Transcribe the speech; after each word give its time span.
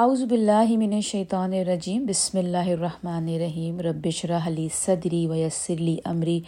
اعوذ 0.00 0.22
باللہ 0.30 0.76
من 0.78 0.92
الشیطان 0.92 1.52
الرجیم، 1.54 2.04
بسم 2.06 2.38
اللہ 2.38 2.66
الرحمن 2.70 3.28
الرحیم، 3.34 3.78
رب 3.80 4.06
اشرح 4.06 4.48
لی 4.54 4.66
صدری 4.74 5.26
ویسر 5.26 5.80
لی 5.80 5.96
امری، 6.04 6.38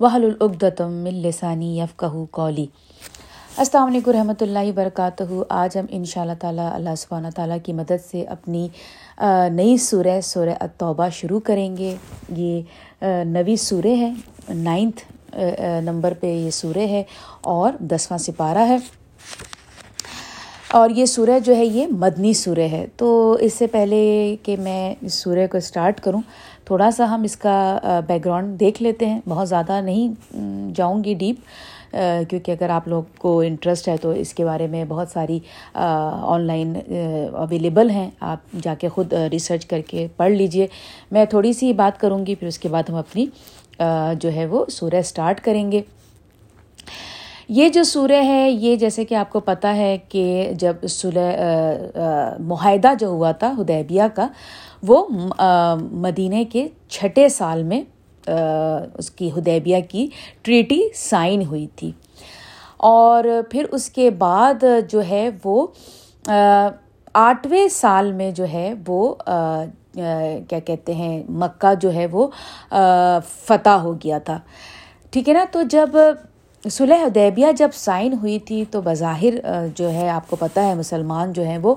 وحلل 0.00 0.34
عقدۃ 0.40 0.80
من 1.04 1.20
لسانی 1.26 1.68
یفقهوا 1.78 2.24
قولی۔ 2.38 2.66
السلام 3.56 3.86
علیکم 3.92 4.10
رحمۃ 4.18 4.42
اللہ 4.46 4.66
وبرکاتہ۔ 4.68 5.22
آج 5.60 5.78
ہم 5.78 5.86
ان 5.98 6.04
شاء 6.14 6.20
اللہ 6.22 6.40
تعالیٰ 6.40 6.68
اللہ 6.74 6.94
سبحانہ 7.04 7.28
تعالیٰ 7.36 7.58
کی 7.64 7.72
مدد 7.82 8.04
سے 8.10 8.24
اپنی 8.36 8.66
نئی 9.60 9.76
سورہ 9.86 10.20
سورہ 10.32 10.58
التوبہ 10.60 11.08
شروع 11.20 11.40
کریں 11.50 11.76
گے۔ 11.76 11.94
یہ 12.36 13.24
نوی 13.36 13.56
سورہ 13.70 13.96
ہے، 14.02 14.12
نائنتھ 14.54 15.04
نمبر 15.84 16.14
پہ 16.20 16.34
یہ 16.34 16.50
سورہ 16.62 16.92
ہے 16.96 17.02
اور 17.54 17.82
دسواں 17.90 18.18
سپارہ 18.28 18.68
ہے۔ 18.68 18.76
اور 20.72 20.90
یہ 20.90 21.04
سورہ 21.06 21.38
جو 21.44 21.54
ہے 21.56 21.64
یہ 21.64 21.86
مدنی 21.90 22.32
سورہ 22.34 22.66
ہے۔ 22.72 22.84
تو 22.96 23.32
اس 23.40 23.54
سے 23.54 23.66
پہلے 23.66 24.36
کہ 24.42 24.56
میں 24.56 24.94
اس 25.00 25.14
سورہ 25.14 25.46
کو 25.50 25.58
اسٹارٹ 25.58 26.00
کروں، 26.00 26.20
تھوڑا 26.64 26.90
سا 26.90 27.04
ہم 27.14 27.22
اس 27.22 27.36
کا 27.36 27.78
بیک 28.06 28.24
گراؤنڈ 28.24 28.58
دیکھ 28.60 28.82
لیتے 28.82 29.06
ہیں۔ 29.06 29.20
بہت 29.28 29.48
زیادہ 29.48 29.80
نہیں 29.84 30.12
جاؤں 30.76 31.04
گی 31.04 31.14
ڈیپ 31.14 31.96
کیونکہ 32.30 32.50
اگر 32.50 32.70
آپ 32.70 32.88
لوگ 32.88 33.02
کو 33.18 33.38
انٹرسٹ 33.40 33.88
ہے 33.88 33.96
تو 33.96 34.10
اس 34.10 34.34
کے 34.34 34.44
بارے 34.44 34.66
میں 34.66 34.84
بہت 34.88 35.08
ساری 35.12 35.38
آن 35.74 36.40
لائن 36.40 36.74
اویلیبل 37.32 37.90
ہیں۔ 37.90 38.08
آپ 38.20 38.56
جا 38.62 38.74
کے 38.80 38.88
خود 38.88 39.12
ریسرچ 39.32 39.66
کر 39.66 39.80
کے 39.86 40.06
پڑھ 40.16 40.32
لیجیے۔ 40.32 40.66
میں 41.10 41.24
تھوڑی 41.24 41.52
سی 41.52 41.72
بات 41.72 42.00
کروں 42.00 42.24
گی، 42.26 42.34
پھر 42.34 42.48
اس 42.48 42.58
کے 42.58 42.68
بعد 42.68 42.88
ہم 42.88 42.96
اپنی 42.96 43.26
جو 44.20 44.32
ہے 44.34 44.46
وہ 44.46 44.64
سورہ 44.70 44.98
اسٹارٹ 45.00 45.40
کریں 45.44 45.70
گے۔ 45.72 45.80
یہ 47.48 47.68
جو 47.68 47.82
سورہ 47.82 48.22
ہے، 48.24 48.50
یہ 48.50 48.76
جیسے 48.76 49.04
کہ 49.04 49.14
آپ 49.14 49.30
کو 49.30 49.40
پتہ 49.40 49.66
ہے 49.66 49.96
کہ 50.08 50.50
جب 50.58 50.86
سلح 50.88 51.36
معاہدہ 52.38 52.92
جو 53.00 53.06
ہوا 53.06 53.30
تھا 53.32 53.52
ہدیبیہ 53.60 54.02
کا، 54.14 54.26
وہ 54.88 55.04
مدینہ 55.90 56.42
کے 56.52 56.66
چھٹے 56.88 57.28
سال 57.28 57.62
میں 57.62 57.82
اس 58.94 59.10
کی 59.10 59.30
ہدیبیہ 59.38 59.76
کی 59.88 60.06
ٹریٹی 60.42 60.80
سائن 60.94 61.42
ہوئی 61.46 61.66
تھی۔ 61.76 61.90
اور 62.76 63.24
پھر 63.50 63.64
اس 63.70 63.88
کے 63.90 64.10
بعد 64.18 64.64
جو 64.90 65.02
ہے 65.08 65.28
وہ 65.44 65.66
آٹھویں 67.14 67.66
سال 67.68 68.12
میں 68.12 68.30
جو 68.30 68.44
ہے 68.52 68.72
وہ 68.86 69.14
کیا 70.48 70.58
کہتے 70.64 70.94
ہیں، 70.94 71.22
مکہ 71.28 71.74
جو 71.80 71.92
ہے 71.94 72.06
وہ 72.12 72.26
فتح 73.44 73.68
ہو 73.68 73.92
گیا 73.94 74.18
تھا۔ 74.18 74.38
ٹھیک 75.10 75.28
ہے 75.28 75.34
نا؟ 75.34 75.44
تو 75.52 75.62
جب 75.62 75.96
صلح 76.64 77.02
حدیبیہ 77.04 77.46
جب 77.56 77.68
سائن 77.74 78.12
ہوئی 78.12 78.38
تھی 78.38 78.64
تو 78.70 78.80
بظاہر 78.84 79.34
جو 79.76 79.90
ہے، 79.92 80.08
آپ 80.08 80.28
کو 80.30 80.36
پتہ 80.36 80.60
ہے، 80.60 80.74
مسلمان 80.74 81.32
جو 81.32 81.42
ہیں 81.42 81.58
وہ 81.62 81.74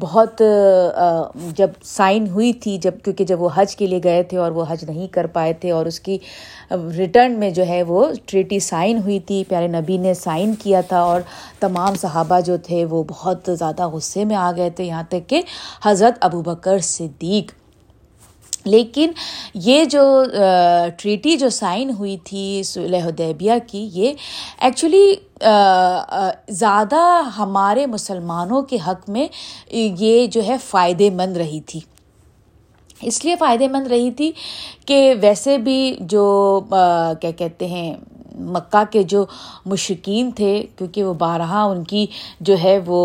بہت 0.00 0.42
جب 1.56 1.70
سائن 1.84 2.28
ہوئی 2.28 2.52
تھی، 2.52 2.76
جب، 2.78 2.94
کیونکہ 3.04 3.24
جب 3.24 3.42
وہ 3.42 3.48
حج 3.54 3.74
کے 3.76 3.86
لیے 3.86 4.00
گئے 4.04 4.22
تھے 4.22 4.36
اور 4.36 4.52
وہ 4.52 4.64
حج 4.68 4.84
نہیں 4.88 5.08
کر 5.12 5.26
پائے 5.26 5.52
تھے 5.52 5.70
اور 5.70 5.86
اس 5.86 6.00
کی 6.00 6.18
ریٹرن 6.96 7.38
میں 7.40 7.50
جو 7.50 7.66
ہے 7.66 7.82
وہ 7.82 8.06
ٹریٹی 8.26 8.58
سائن 8.60 8.98
ہوئی 8.98 9.18
تھی، 9.20 9.42
پیارے 9.48 9.66
نبی 9.68 9.96
نے 9.96 10.14
سائن 10.14 10.54
کیا 10.54 10.80
تھا 10.80 11.00
اور 11.00 11.20
تمام 11.60 11.94
صحابہ 11.94 12.40
جو 12.40 12.56
تھے 12.56 12.84
وہ 12.84 13.02
بہت 13.08 13.50
زیادہ 13.58 13.88
غصے 13.88 14.24
میں 14.24 14.36
آ 14.36 14.50
گئے 14.56 14.70
تھے 14.70 14.84
یہاں 14.84 15.02
تک 15.08 15.28
کہ 15.28 15.42
حضرت 15.84 16.18
ابو 16.20 16.42
بکر 16.42 16.78
صدیق۔ 16.78 17.52
لیکن 18.64 19.10
یہ 19.54 19.84
جو 19.84 20.02
ٹریٹی 20.98 21.36
جو 21.36 21.48
سائن 21.48 21.90
ہوئی 21.90 22.16
تھی 22.24 22.62
صلح 22.64 23.06
حدیبیہ 23.06 23.52
کی، 23.66 23.88
یہ 23.92 24.12
ایکچولی 24.58 25.14
زیادہ 26.48 27.00
ہمارے 27.38 27.86
مسلمانوں 27.86 28.62
کے 28.62 28.78
حق 28.86 29.08
میں 29.10 29.26
یہ 29.72 30.26
جو 30.26 30.42
ہے 30.46 30.56
فائدے 30.64 31.10
مند 31.10 31.36
رہی 31.36 31.60
تھی۔ 31.60 31.80
اس 33.00 33.24
لیے 33.24 33.36
فائدے 33.36 33.68
مند 33.68 33.86
رہی 33.86 34.10
تھی 34.10 34.30
کہ 34.86 35.14
ویسے 35.20 35.56
بھی 35.58 35.96
جو 36.00 36.60
کیا 37.20 37.30
کہتے 37.30 37.66
ہیں 37.66 37.94
مکہ 38.38 38.82
کے 38.90 39.02
جو 39.02 39.24
مشرقین 39.66 40.30
تھے، 40.36 40.52
کیونکہ 40.76 41.04
وہ 41.04 41.14
بارہا 41.18 41.62
ان 41.64 41.82
کی 41.84 42.06
جو 42.40 42.54
ہے 42.62 42.78
وہ 42.86 43.00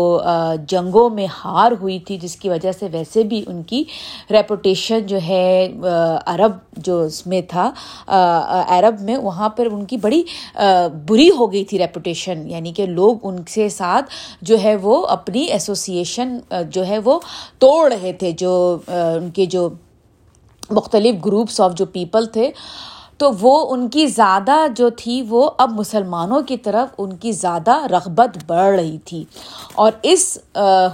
جنگوں 0.68 1.08
میں 1.10 1.26
ہار 1.34 1.72
ہوئی 1.80 1.98
تھی، 2.06 2.16
جس 2.18 2.36
کی 2.36 2.48
وجہ 2.48 2.72
سے 2.72 2.88
ویسے 2.92 3.22
بھی 3.22 3.42
ان 3.46 3.62
کی 3.62 3.82
ریپوٹیشن 4.30 5.06
جو 5.06 5.18
ہے 5.26 5.68
عرب 6.26 6.52
جو 6.76 7.00
اس 7.02 7.26
میں 7.26 7.40
تھا 7.48 7.70
عرب 8.68 9.00
میں 9.00 9.16
وہاں 9.16 9.48
پر 9.48 9.66
ان 9.72 9.84
کی 9.84 9.96
بڑی 9.96 10.22
بری 11.06 11.28
ہو 11.38 11.52
گئی 11.52 11.64
تھی 11.64 11.78
ریپوٹیشن 11.78 12.48
یعنی 12.50 12.72
کہ 12.72 12.86
لوگ 12.86 13.26
ان 13.28 13.42
سے 13.50 13.68
ساتھ 13.68 14.10
جو 14.42 14.56
ہے 14.62 14.76
وہ 14.82 15.04
اپنی 15.08 15.42
ایسوسیشن 15.44 16.38
جو 16.70 16.86
ہے 16.86 16.98
وہ 17.04 17.18
توڑ 17.58 17.92
رہے 17.92 18.12
تھے، 18.12 18.30
جو 18.32 18.52
ان 18.88 19.30
کے 19.34 19.46
جو 19.46 19.68
مختلف 20.70 21.14
گروپس 21.26 21.60
آف 21.60 21.74
جو 21.76 21.84
پیپل 21.86 22.26
تھے 22.26 22.50
تو 23.18 23.30
وہ 23.40 23.72
ان 23.72 23.88
کی 23.88 24.06
زیادہ 24.06 24.56
جو 24.76 24.90
تھی 24.90 25.22
وہ 25.28 25.50
اب 25.58 25.70
مسلمانوں 25.72 26.42
کی 26.42 26.56
طرف 26.56 26.94
ان 26.98 27.16
کی 27.16 27.32
زیادہ 27.32 27.86
رغبت 27.86 28.38
بڑھ 28.46 28.76
رہی 28.76 28.98
تھی۔ 28.98 29.24
اور 29.74 29.92
اس 30.02 30.38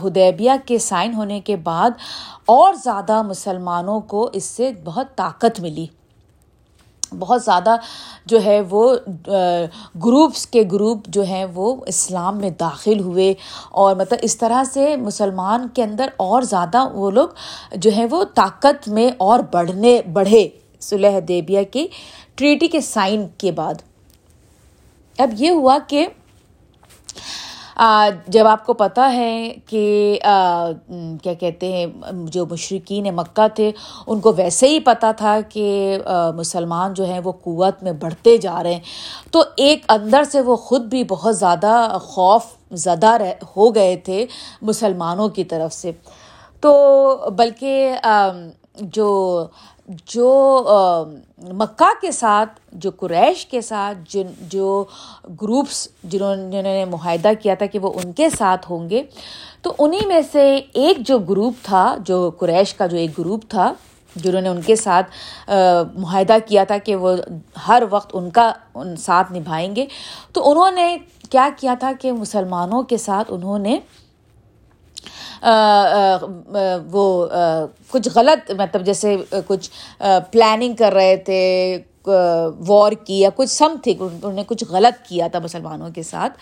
ہدیبیہ 0.05 0.51
کے 0.67 0.79
سائن 0.79 1.15
ہونے 1.15 1.41
کے 1.41 1.57
بعد 1.57 1.91
اور 2.47 2.75
زیادہ 2.75 3.23
مسلمانوں 3.23 4.01
کو 4.01 4.31
اس 4.33 4.45
سے 4.45 4.71
بہت 4.85 5.07
طاقت 5.17 5.61
ملی۔ 5.61 5.87
بہت 7.19 7.43
زیادہ 7.43 7.77
جو 8.27 8.45
ہے 8.45 8.61
وہ 8.71 8.95
گروپس 10.05 10.47
کے 10.47 10.63
گروپ 10.73 11.07
جو 11.07 11.23
ہیں 11.23 11.47
وہ 11.55 11.77
اسلام 11.87 12.39
میں 12.39 12.51
داخل 12.51 13.01
ہوئے۔ 13.01 13.35
اور 13.71 13.97
مطلب 13.97 14.19
اس 14.23 14.37
طرح 14.37 14.65
سے 14.65 14.97
مسلمان 14.97 15.69
کے 15.69 15.83
اندر 15.83 16.09
اور 16.17 16.43
زیادہ 16.43 16.89
وہ 16.93 17.11
لوگ 17.11 17.29
جو 17.77 17.91
ہے 17.97 18.07
وہ 18.11 18.25
طاقت 18.35 18.89
میں 18.89 19.11
اور 19.19 19.41
بڑھنے، 19.53 20.01
بڑھے۔ 20.13 20.49
صلح 20.83 21.19
دیبیہ 21.29 21.63
کی 21.73 21.87
ٹریٹی 22.35 22.69
کے 22.69 22.81
سائن 22.81 23.27
کے 23.39 23.53
بعد۔ 23.53 23.75
اب 25.19 25.31
یہ 25.39 25.51
ہوا 25.51 25.79
کہ 25.87 26.07
جب 28.29 28.47
آپ 28.47 28.65
کو 28.67 28.75
پتہ 28.75 29.01
ہے 29.13 29.55
کہ 29.67 30.19
کیا 31.23 31.33
کہتے 31.35 31.73
ہیں، 31.73 31.87
جو 32.25 32.45
مشرقین 32.47 33.05
مکہ 33.17 33.47
تھے، 33.55 33.71
ان 34.07 34.21
کو 34.21 34.33
ویسے 34.37 34.69
ہی 34.69 34.81
پتہ 34.81 35.07
تھا 35.17 35.39
کہ 35.49 35.99
مسلمان 36.37 36.95
جو 36.95 37.05
ہیں 37.05 37.21
وہ 37.25 37.33
قوت 37.43 37.83
میں 37.83 37.93
بڑھتے 37.93 38.37
جا 38.37 38.63
رہے 38.63 38.75
ہیں۔ 38.75 38.81
تو 39.31 39.43
ایک 39.57 39.85
اندر 39.89 40.23
سے 40.33 40.41
وہ 40.41 40.57
خود 40.57 40.85
بھی 40.85 41.03
بہت 41.05 41.39
زیادہ 41.39 41.97
خوف 42.03 42.47
زدہ 42.85 43.17
ہو 43.57 43.75
گئے 43.75 43.97
تھے 43.97 44.25
مسلمانوں 44.63 45.29
کی 45.29 45.45
طرف 45.45 45.73
سے۔ 45.73 45.93
تو 46.63 47.31
بلکہ 47.37 47.95
جو 48.81 49.09
جو 50.07 50.31
مکہ 51.53 51.93
کے 52.01 52.11
ساتھ، 52.13 52.61
جو 52.73 52.91
قریش 52.91 53.45
کے 53.47 53.61
ساتھ، 53.61 53.99
جن، 54.09 54.27
جو 54.51 54.85
گروپس 55.43 55.87
جنہوں 56.05 56.35
جنہوں 56.37 56.63
نے 56.63 56.85
معاہدہ 56.85 57.33
کیا 57.43 57.55
تھا 57.55 57.67
کہ 57.67 57.79
وہ 57.79 57.93
ان 57.95 58.13
کے 58.13 58.31
ساتھ 58.31 58.71
ہوں 58.71 58.91
گے، 58.91 59.03
تو 59.63 59.73
انہیں 59.79 60.07
میں 60.07 60.21
سے 60.33 60.45
ایک 60.73 61.07
جو 61.07 61.19
گروپ 61.31 61.55
تھا، 61.63 61.95
جو 62.05 62.31
قریش 62.39 62.75
کا 62.75 62.87
جو 62.87 62.97
ایک 62.97 63.19
گروپ 63.19 63.49
تھا، 63.49 63.73
جنہوں 64.17 64.41
نے 64.41 64.49
ان 64.49 64.61
کے 64.63 64.77
ساتھ 64.77 65.11
معاہدہ 65.49 66.37
کیا 66.47 66.65
تھا 66.65 66.79
کہ 66.79 66.97
وہ 66.97 67.17
ہر 67.69 67.83
وقت 67.91 68.11
ان 68.13 68.31
کا، 68.31 68.53
ان 68.75 68.97
ساتھ 68.97 69.33
نبھائیں 69.33 69.75
گے، 69.77 69.87
تو 70.33 70.51
انہوں 70.51 70.71
نے 70.71 70.97
کیا 71.31 71.49
کیا 71.57 71.75
تھا 71.81 71.93
کہ 72.01 72.13
مسلمانوں 72.13 72.83
کے 72.83 72.97
ساتھ 72.97 73.33
انہوں 73.33 73.59
نے 73.59 73.79
وہ 76.93 77.27
کچھ 77.91 78.09
غلط 78.15 78.51
مطلب 78.51 78.85
جیسے 78.87 79.17
کچھ 79.47 79.71
پلاننگ 80.33 80.75
کر 80.75 80.93
رہے 80.93 81.17
تھے 81.17 81.79
وار 82.69 82.93
کی 83.07 83.21
یا 83.21 83.31
کچھ 83.35 83.51
سم 83.51 83.77
تھنگ 83.83 84.01
انہوں 84.01 84.33
نے 84.33 84.43
کچھ 84.47 84.65
غلط 84.71 85.09
کیا 85.09 85.27
تھا 85.27 85.39
مسلمانوں 85.39 85.91
کے 85.95 86.03
ساتھ۔ 86.03 86.39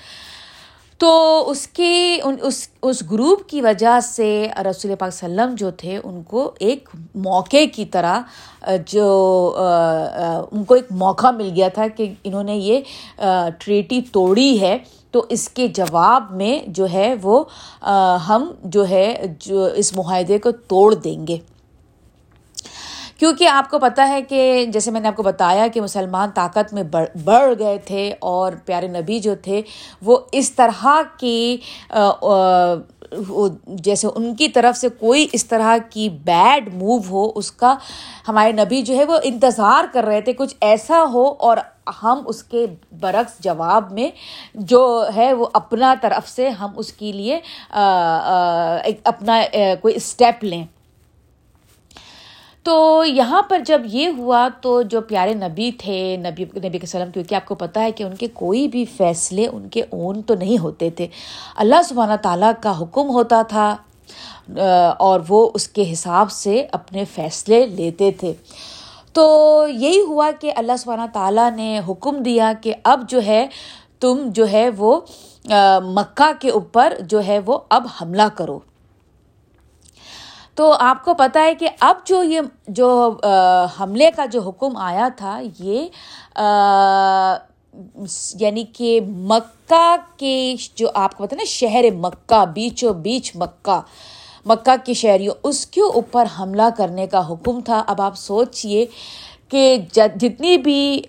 تو 1.00 1.10
اس 1.50 1.66
کی 1.66 2.20
اس 2.42 2.68
اس 2.82 3.02
گروپ 3.10 3.48
کی 3.48 3.60
وجہ 3.60 3.98
سے 4.02 4.46
رسول 4.70 4.94
پاک 4.98 5.08
وسلم 5.08 5.54
جو 5.58 5.70
تھے، 5.70 5.98
ان 6.04 6.22
کو 6.22 6.50
ایک 6.58 6.88
موقع 7.14 7.64
کی 7.74 7.84
طرح 7.84 8.20
جو 8.86 9.06
ان 10.50 10.64
کو 10.64 10.74
ایک 10.74 10.92
موقع 10.92 11.30
مل 11.30 11.50
گیا 11.56 11.68
تھا 11.68 11.86
کہ 11.88 12.12
انہوں 12.24 12.44
نے 12.44 12.56
یہ 12.56 12.80
ٹریٹی 13.58 14.00
توڑی 14.12 14.60
ہے۔ 14.60 14.76
تو 15.10 15.24
اس 15.28 15.48
کے 15.48 15.66
جواب 15.68 16.30
میں 16.30 16.58
جو 16.68 16.86
ہے 16.92 17.14
وہ 17.22 17.44
ہم 18.28 18.50
جو 18.64 18.88
ہے 18.88 19.14
جو 19.40 19.64
اس 19.64 19.96
معاہدے 19.96 20.38
کو 20.38 20.50
توڑ 20.50 20.94
دیں 20.94 21.26
گے۔ 21.26 21.36
کیونکہ 23.18 23.48
آپ 23.48 23.68
کو 23.70 23.78
پتہ 23.78 24.00
ہے 24.08 24.20
کہ 24.22 24.64
جیسے 24.72 24.90
میں 24.90 25.00
نے 25.00 25.08
آپ 25.08 25.16
کو 25.16 25.22
بتایا 25.22 25.66
کہ 25.66 25.80
مسلمان 25.80 26.30
طاقت 26.34 26.72
میں 26.74 26.82
بڑھ 27.24 27.54
گئے 27.58 27.76
تھے 27.78 28.12
اور 28.20 28.52
پیارے 28.64 28.88
نبی 28.88 29.18
جو 29.20 29.34
تھے، 29.42 29.60
وہ 30.02 30.18
اس 30.32 30.50
طرح 30.52 30.86
کی 31.18 31.56
جیسے 33.66 34.08
ان 34.14 34.34
کی 34.36 34.48
طرف 34.48 34.76
سے 34.76 34.88
کوئی 34.88 35.26
اس 35.32 35.46
طرح 35.46 35.76
کی 35.90 36.08
بیڈ 36.24 36.72
موو 36.74 36.98
ہو، 37.10 37.30
اس 37.34 37.50
کا 37.52 37.74
ہمارے 38.28 38.52
نبی 38.52 38.82
جو 38.82 38.96
ہے 38.96 39.04
وہ 39.04 39.18
انتظار 39.22 39.92
کر 39.92 40.04
رہے 40.04 40.20
تھے، 40.20 40.32
کچھ 40.32 40.54
ایسا 40.60 41.04
ہو 41.12 41.28
اور 41.38 41.56
ہم 42.02 42.22
اس 42.26 42.42
کے 42.42 42.66
برعکس 43.00 43.42
جواب 43.44 43.92
میں 43.92 44.10
جو 44.54 45.06
ہے 45.16 45.32
وہ 45.32 45.46
اپنا 45.52 45.94
طرف 46.00 46.28
سے 46.28 46.48
ہم 46.48 46.70
اس 46.76 46.92
کے 46.92 47.12
لیے 47.12 47.40
اپنا 49.04 49.40
کوئی 49.80 49.94
اسٹیپ 49.96 50.44
لیں۔ 50.44 50.64
تو 52.62 53.04
یہاں 53.04 53.42
پر 53.42 53.58
جب 53.66 53.82
یہ 53.84 54.08
ہوا 54.16 54.48
تو 54.60 54.82
جو 54.82 55.00
پیارے 55.00 55.34
نبی 55.34 55.70
تھے، 55.78 56.16
نبی 56.16 56.44
نبی 56.44 56.78
کے 56.78 56.78
وسلم 56.82 57.10
کیونکہ 57.10 57.34
آپ 57.34 57.46
کو 57.46 57.54
پتہ 57.54 57.78
ہے 57.78 57.92
کہ 57.92 58.02
ان 58.02 58.16
کے 58.16 58.26
کوئی 58.34 58.66
بھی 58.68 58.84
فیصلے 58.84 59.46
ان 59.46 59.68
کے 59.68 59.82
اون 59.90 60.22
تو 60.22 60.34
نہیں 60.34 60.58
ہوتے 60.58 60.90
تھے۔ 60.90 61.06
اللہ 61.56 61.82
سبحانہ 61.88 62.16
تعالیٰ 62.22 62.52
کا 62.62 62.78
حکم 62.80 63.08
ہوتا 63.08 63.42
تھا 63.48 63.76
اور 64.98 65.20
وہ 65.28 65.50
اس 65.54 65.68
کے 65.68 65.92
حساب 65.92 66.30
سے 66.30 66.66
اپنے 66.72 67.04
فیصلے 67.04 67.66
لیتے 67.66 68.10
تھے۔ 68.10 68.32
تو 69.12 69.66
یہی 69.68 70.00
ہوا 70.00 70.30
کہ 70.40 70.52
اللہ 70.56 70.76
سبحانہ 70.78 71.06
تعالیٰ 71.12 71.50
نے 71.50 71.80
حکم 71.88 72.22
دیا 72.22 72.52
کہ 72.62 72.74
اب 72.84 73.08
جو 73.08 73.22
ہے 73.26 73.46
تم 74.00 74.18
جو 74.26 74.48
ہے 74.48 74.68
وہ 74.76 75.00
مکہ 75.84 76.30
کے 76.40 76.50
اوپر 76.50 76.92
جو 77.00 77.24
ہے 77.26 77.38
وہ 77.46 77.58
اب 77.68 77.86
حملہ 78.00 78.28
کرو۔ 78.34 78.58
تو 80.54 80.72
آپ 80.72 81.04
کو 81.04 81.14
پتہ 81.14 81.38
ہے 81.38 81.54
کہ 81.54 81.68
اب 81.80 81.96
جو 82.06 82.22
یہ، 82.22 82.40
جو 82.68 83.16
حملے 83.80 84.10
کا 84.16 84.26
جو 84.26 84.40
حکم 84.40 84.76
آیا 84.76 85.08
تھا، 85.16 85.40
یہ 85.58 85.86
یعنی 88.40 88.64
کہ 88.72 89.00
مکہ 89.06 89.96
کے 90.16 90.54
جو 90.74 90.88
آپ 90.94 91.16
کو 91.16 91.26
پتہ 91.26 91.34
نا، 91.34 91.44
شہر 91.46 91.84
مکہ، 91.94 92.44
بیچو 92.44 92.92
بیچ 92.92 93.36
مکہ 93.36 93.80
مکہ 94.46 94.76
کے 94.84 94.94
شہریوں، 94.94 95.34
اس 95.42 95.66
کے 95.66 95.80
اوپر 95.80 96.24
حملہ 96.38 96.68
کرنے 96.76 97.06
کا 97.06 97.28
حکم 97.28 97.60
تھا۔ 97.60 97.82
اب 97.86 98.02
آپ 98.02 98.16
سوچئے 98.16 98.84
کہ 99.48 99.76
جتنی 99.92 100.56
بھی 100.58 101.02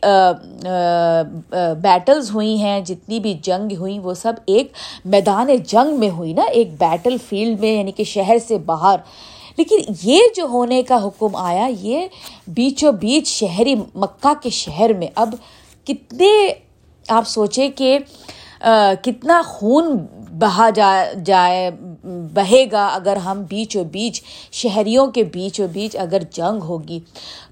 بیٹلز 1.81 2.31
ہوئی 2.33 2.55
ہیں، 2.57 2.79
جتنی 2.81 3.19
بھی 3.19 3.33
جنگ 3.43 3.75
ہوئیں 3.79 3.99
وہ 3.99 4.13
سب 4.13 4.33
ایک 4.45 4.71
میدان 5.05 5.55
جنگ 5.67 5.99
میں 5.99 6.09
ہوئی 6.09 6.33
نا، 6.33 6.43
ایک 6.43 6.73
بیٹل 6.79 7.17
فیلڈ 7.29 7.59
میں 7.59 7.73
یعنی 7.73 7.91
کہ 7.91 8.03
شہر 8.03 8.37
سے 8.47 8.57
باہر۔ 8.65 8.99
لیکن 9.57 9.93
یہ 10.03 10.21
جو 10.35 10.45
ہونے 10.51 10.81
کا 10.83 11.03
حکم 11.05 11.35
آیا، 11.35 11.67
یہ 11.81 12.07
بیچوں 12.47 12.91
بیچ 13.01 13.27
شہری 13.27 13.75
مکہ 13.75 14.33
کے 14.43 14.49
شہر 14.49 14.93
میں، 14.99 15.07
اب 15.15 15.35
کتنے 15.87 16.31
آپ 17.09 17.27
سوچیں 17.27 17.67
کہ 17.75 17.97
کتنا 19.03 19.41
خون 19.45 19.97
بہا 20.39 20.69
جا، 20.69 21.03
جائے، 21.25 21.71
بہے 22.33 22.65
گا 22.71 22.87
اگر 22.87 23.15
ہم 23.15 23.43
بیچ 23.49 23.75
و 23.77 23.83
بیچ، 23.83 24.21
شہریوں 24.51 25.07
کے 25.07 25.23
بیچ 25.23 25.59
و 25.59 25.67
بیچ 25.73 25.95
اگر 25.95 26.21
جنگ 26.31 26.63
ہوگی۔ 26.63 26.99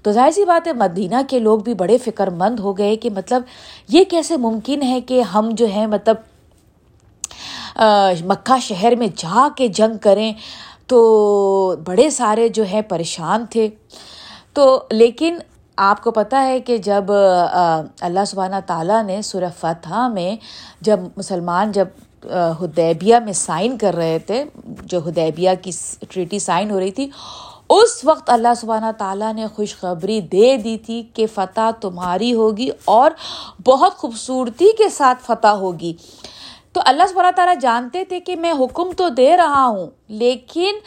تو 0.02 0.12
ظاہر 0.12 0.30
سی 0.30 0.44
بات 0.44 0.66
ہے، 0.66 0.72
مدینہ 0.72 1.14
کے 1.28 1.38
لوگ 1.38 1.58
بھی 1.58 1.74
بڑے 1.74 1.98
فکر 1.98 2.30
مند 2.30 2.60
ہو 2.60 2.78
گئے 2.78 2.96
کہ 2.96 3.10
مطلب 3.10 3.42
یہ 3.88 4.04
کیسے 4.04 4.36
ممکن 4.36 4.82
ہے 4.82 5.00
کہ 5.00 5.22
ہم 5.22 5.50
جو 5.52 5.66
ہیں 5.66 5.86
مطلب 5.86 6.16
مکہ 8.26 8.60
شہر 8.60 8.96
میں 8.96 9.08
جا 9.16 9.48
کے 9.56 9.68
جنگ 9.68 9.98
کریں۔ 9.98 10.32
تو 10.86 11.76
بڑے 11.84 12.10
سارے 12.10 12.48
جو 12.48 12.64
ہے 12.72 12.82
پریشان 12.82 13.44
تھے۔ 13.50 13.68
تو 14.52 14.82
لیکن 14.90 15.38
آپ 15.78 16.02
کو 16.02 16.10
پتہ 16.10 16.36
ہے 16.36 16.58
کہ 16.60 16.76
جب 16.78 17.12
اللہ 17.12 18.24
سبحانہ 18.26 18.56
تعالیٰ 18.66 19.02
نے 19.04 19.20
سورہ 19.22 19.50
فتح 19.60 20.06
میں 20.14 20.36
جب 20.80 21.00
مسلمان 21.16 21.72
جب 21.72 21.88
ہدیبیہ 22.62 23.16
میں 23.24 23.32
سائن 23.32 23.76
کر 23.78 23.94
رہے 23.96 24.18
تھے، 24.26 24.44
جو 24.82 24.98
ہدیبیہ 25.08 25.50
کی 25.62 25.70
ٹریٹی 26.08 26.38
سائن 26.38 26.70
ہو 26.70 26.80
رہی 26.80 26.90
تھی، 26.90 27.08
اس 27.70 28.04
وقت 28.04 28.30
اللہ 28.30 28.54
سبحانہ 28.60 28.90
تعالیٰ 28.98 29.32
نے 29.34 29.46
خوشخبری 29.54 30.20
دے 30.32 30.56
دی 30.56 30.76
تھی 30.78 31.02
کہ 31.14 31.26
فتح 31.34 31.70
تمہاری 31.80 32.32
ہوگی 32.34 32.68
اور 32.84 33.10
بہت 33.66 33.96
خوبصورتی 33.96 34.72
کے 34.78 34.88
ساتھ 34.88 35.24
فتح 35.26 35.56
ہوگی۔ 35.60 35.92
تو 36.72 36.80
اللہ 36.84 37.06
سبحانہ 37.10 37.30
تعالیٰ 37.36 37.54
جانتے 37.60 38.04
تھے 38.04 38.20
کہ 38.20 38.36
میں 38.36 38.52
حکم 38.58 38.90
تو 38.96 39.08
دے 39.08 39.36
رہا 39.36 39.64
ہوں، 39.66 39.86
لیکن 40.08 40.78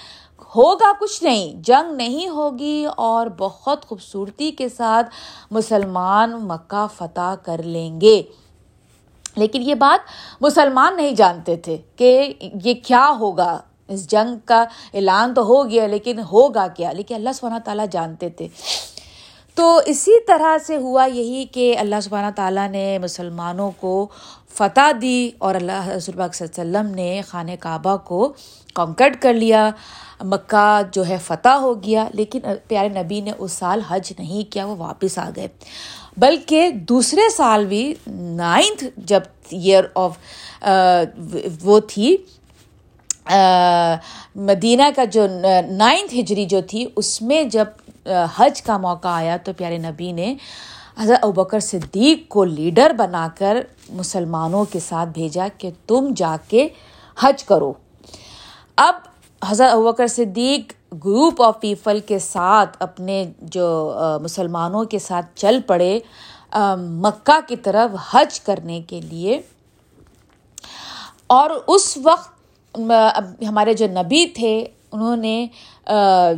ہوگا 0.42 0.92
کچھ 1.00 1.24
نہیں، 1.24 1.54
جنگ 1.64 1.96
نہیں 1.96 2.28
ہوگی 2.28 2.86
اور 2.98 3.28
بہت 3.38 3.86
خوبصورتی 3.86 4.52
کے 4.52 4.70
ساتھ 4.70 5.10
مسلمان 5.52 6.32
مکہ 6.32 6.88
فتح 6.98 7.36
کر 7.44 7.64
لیں 7.64 8.02
گے۔ 8.02 8.22
لیکن 9.36 9.62
یہ 9.62 9.76
بات 9.76 10.00
مسلمان 10.42 10.98
نہیں 10.98 11.12
جانتے 11.12 11.56
تھے 11.56 11.78
کہ 11.96 12.34
یہ 12.64 12.74
کیا 12.84 13.14
ہوگا۔ 13.20 13.62
اس 13.88 14.08
جنگ 14.08 14.36
کا 14.46 14.62
اعلان 14.94 15.34
تو 15.34 15.42
ہو 15.42 15.70
گیا، 15.70 15.88
لیکن 15.88 16.20
ہوگا 16.20 16.68
کیا؟ 16.68 16.92
لیکن 16.92 17.16
اللہ 17.16 17.30
سبحانہ 17.36 17.60
تعالیٰ 17.66 17.86
جانتے 17.92 18.30
تھے۔ 18.30 18.48
تو 19.56 19.80
اسی 19.86 20.26
طرح 20.26 20.58
سے 20.58 20.78
ہوا 20.78 21.06
یہی 21.06 21.46
کہ 21.46 21.78
اللہ 21.78 21.96
سبحانہ 22.04 22.32
تعالیٰ 22.36 22.70
نے 22.70 23.00
مسلمانوں 23.00 23.72
کو 23.80 24.08
فتح 24.56 24.92
دی 25.02 25.30
اور 25.38 25.56
اللہ 25.56 25.82
حضر 25.86 26.16
پاک 26.18 26.36
صلی 26.36 26.48
اللہ 26.48 26.62
علیہ 26.62 26.80
وسلم 26.80 26.96
نے 26.96 27.22
خانہ 27.28 27.52
کعبہ 27.60 27.96
کو 28.06 28.34
کانکرڈ 28.76 29.16
کر 29.22 29.34
لیا۔ 29.34 29.70
مکہ 30.24 30.82
جو 30.92 31.08
ہے 31.08 31.18
فتح 31.26 31.56
ہو 31.62 31.74
گیا، 31.84 32.08
لیکن 32.14 32.40
پیارے 32.68 32.90
نبی 32.90 33.22
نے 33.22 33.32
اس 33.38 33.52
سال 33.52 33.82
حج 33.88 34.12
نہیں 34.20 34.52
کیا، 34.52 34.66
وہ 34.66 34.76
واپس 34.78 35.18
آ 35.20 35.30
گئے۔ 35.36 35.48
بلکہ 36.18 36.70
دوسرے 36.90 37.30
سال 37.36 37.66
بھی، 37.66 37.94
نائنتھ 38.08 38.84
جب 38.98 39.22
ایئر 39.50 39.84
آف 39.96 40.18
وہ 41.64 41.80
تھی 41.88 42.16
مدینہ 44.36 44.84
کا 44.96 45.04
جو، 45.14 45.26
نائنتھ 45.70 46.14
ہجری 46.20 46.46
جو 46.46 46.62
تھی، 46.68 46.86
اس 46.96 47.22
میں 47.22 47.44
جب 47.44 47.68
حج 48.38 48.62
کا 48.62 48.78
موقع 48.78 49.08
آیا 49.08 49.38
تو 49.44 49.52
پیارے 49.58 49.78
نبی 49.78 50.12
نے 50.12 50.34
حضرت 51.02 51.26
ابکر 51.26 51.60
صدیق 51.60 52.28
کو 52.28 52.44
لیڈر 52.44 52.92
بنا 52.98 53.28
کر 53.38 53.58
مسلمانوں 53.90 54.66
کے 54.66 54.80
ساتھ 54.80 55.10
بھیجا 55.10 55.48
کہ 55.58 55.70
تم 55.88 56.12
جا 56.16 56.36
کے 56.48 56.68
حج 57.20 57.44
کرو۔ 57.44 57.74
اب 58.76 58.96
حضرت 59.46 59.74
ابکر 59.74 60.08
صدیق 60.08 60.74
گروپ 61.06 61.42
آف 61.42 61.60
پیپل 61.60 62.00
کے 62.00 62.20
ساتھ 62.20 62.78
اپنے 62.80 63.24
جو 63.42 63.94
مسلمانوں 64.22 64.84
کے 64.84 65.00
ساتھ 65.00 65.26
چل 65.36 65.60
پڑے 65.68 66.00
مکہ 67.04 67.40
کی 67.48 67.56
طرف 67.56 67.96
حج 68.12 68.40
کرنے 68.40 68.82
کے 68.82 69.02
لیے۔ 69.02 69.42
اور 71.28 71.50
اس 71.68 71.98
وقت 72.04 72.80
ہمارے 73.50 73.74
جو 73.74 73.88
نبی 73.88 74.26
تھے، 74.26 74.66
انہوں 74.92 75.16
نے 75.18 75.48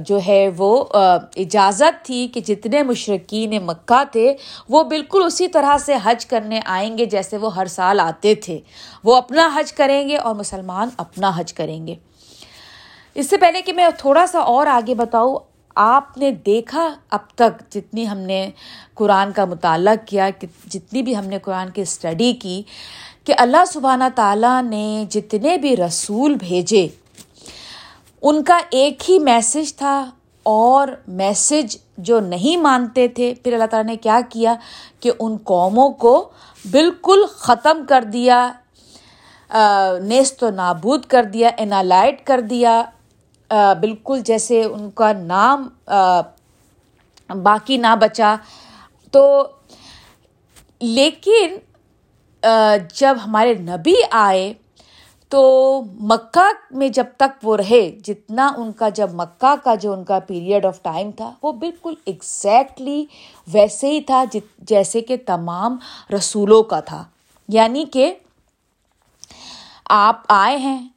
جو 0.07 0.19
ہے 0.27 0.47
وہ 0.57 0.83
اجازت 0.93 2.05
تھی 2.05 2.27
کہ 2.27 2.41
جتنے 2.41 2.81
مشرقین 2.83 3.55
مکہ 3.65 4.03
تھے، 4.11 4.33
وہ 4.69 4.83
بالکل 4.83 5.23
اسی 5.25 5.47
طرح 5.47 5.77
سے 5.77 5.95
حج 6.03 6.25
کرنے 6.25 6.59
آئیں 6.65 6.97
گے 6.97 7.05
جیسے 7.05 7.37
وہ 7.37 7.55
ہر 7.55 7.65
سال 7.65 7.99
آتے 7.99 8.35
تھے۔ 8.35 8.59
وہ 9.03 9.15
اپنا 9.15 9.49
حج 9.55 9.73
کریں 9.73 10.07
گے 10.09 10.17
اور 10.17 10.35
مسلمان 10.35 10.89
اپنا 10.97 11.31
حج 11.35 11.53
کریں 11.53 11.85
گے۔ 11.87 11.95
اس 13.15 13.29
سے 13.29 13.37
پہلے 13.37 13.61
کہ 13.61 13.73
میں 13.73 13.89
تھوڑا 13.97 14.25
سا 14.27 14.39
اور 14.39 14.67
آگے 14.67 14.95
بتاؤں، 14.95 15.37
آپ 15.75 16.17
نے 16.17 16.31
دیکھا 16.45 16.87
اب 17.09 17.29
تک 17.35 17.61
جتنی 17.71 18.07
ہم 18.07 18.17
نے 18.17 18.49
قرآن 18.95 19.31
کا 19.31 19.45
مطالعہ 19.45 19.95
کیا 20.05 20.29
جتنی 20.69 21.01
بھی 21.01 21.15
ہم 21.17 21.25
نے 21.25 21.39
قرآن 21.39 21.69
کی 21.69 21.81
اسٹڈی 21.81 22.33
کی، 22.33 22.61
کہ 23.23 23.33
اللہ 23.37 23.65
سبحانہ 23.67 24.03
تعالیٰ 24.15 24.61
نے 24.63 25.05
جتنے 25.09 25.57
بھی 25.57 25.75
رسول 25.77 26.35
بھیجے 26.35 26.87
ان 28.27 28.43
کا 28.43 28.57
ایک 28.69 29.09
ہی 29.09 29.17
میسج 29.19 29.75
تھا 29.75 30.09
اور 30.43 30.87
میسج 31.07 31.75
جو 31.97 32.19
نہیں 32.19 32.57
مانتے 32.57 33.07
تھے۔ 33.07 33.33
پھر 33.43 33.53
اللہ 33.53 33.65
تعالیٰ 33.65 33.89
نے 33.91 33.97
کیا 33.97 34.19
کیا 34.29 34.53
کہ 34.99 35.11
ان 35.19 35.37
قوموں 35.43 35.89
کو 36.03 36.13
بالکل 36.71 37.25
ختم 37.37 37.83
کر 37.89 38.03
دیا 38.13 38.51
نیست 40.03 40.43
و 40.43 40.49
نابود 40.49 41.05
کر 41.05 41.23
دیا، 41.23 41.49
انالائٹ 41.57 42.25
کر 42.27 42.39
دیا۔ 42.49 42.83
بالکل 43.81 44.21
جیسے 44.25 44.63
ان 44.63 44.89
کا 44.91 45.11
نام 45.13 45.67
باقی 47.43 47.77
نہ 47.77 47.95
بچا۔ 48.01 48.35
تو 49.11 49.23
لیکن 50.79 51.55
جب 52.95 53.15
ہمارے 53.25 53.53
نبی 53.53 53.93
آئے 54.11 54.53
تو 55.29 55.81
مکہ 55.99 56.51
میں 56.71 56.87
جب 56.87 57.05
تک 57.17 57.43
وہ 57.43 57.57
رہے، 57.57 57.91
جتنا 58.03 58.51
ان 58.57 58.71
کا، 58.71 58.89
جب 58.89 59.13
مکہ 59.13 59.55
کا 59.63 59.75
جو 59.75 59.93
ان 59.93 60.03
کا 60.03 60.19
پیریڈ 60.19 60.65
آف 60.65 60.81
ٹائم 60.81 61.11
تھا، 61.11 61.33
وہ 61.43 61.51
بالکل 61.51 61.93
ایگزیکٹلی 62.05 63.05
ویسے 63.47 63.87
ہی 63.87 64.01
تھا 64.01 64.23
جیسے 64.59 65.01
کہ 65.01 65.17
تمام 65.25 65.77
رسولوں 66.15 66.63
کا 66.63 66.79
تھا۔ 66.79 67.03
یعنی 67.47 67.85
کہ 67.93 68.13
آپ 69.89 70.21
آئے 70.27 70.57
ہیں، 70.57 70.87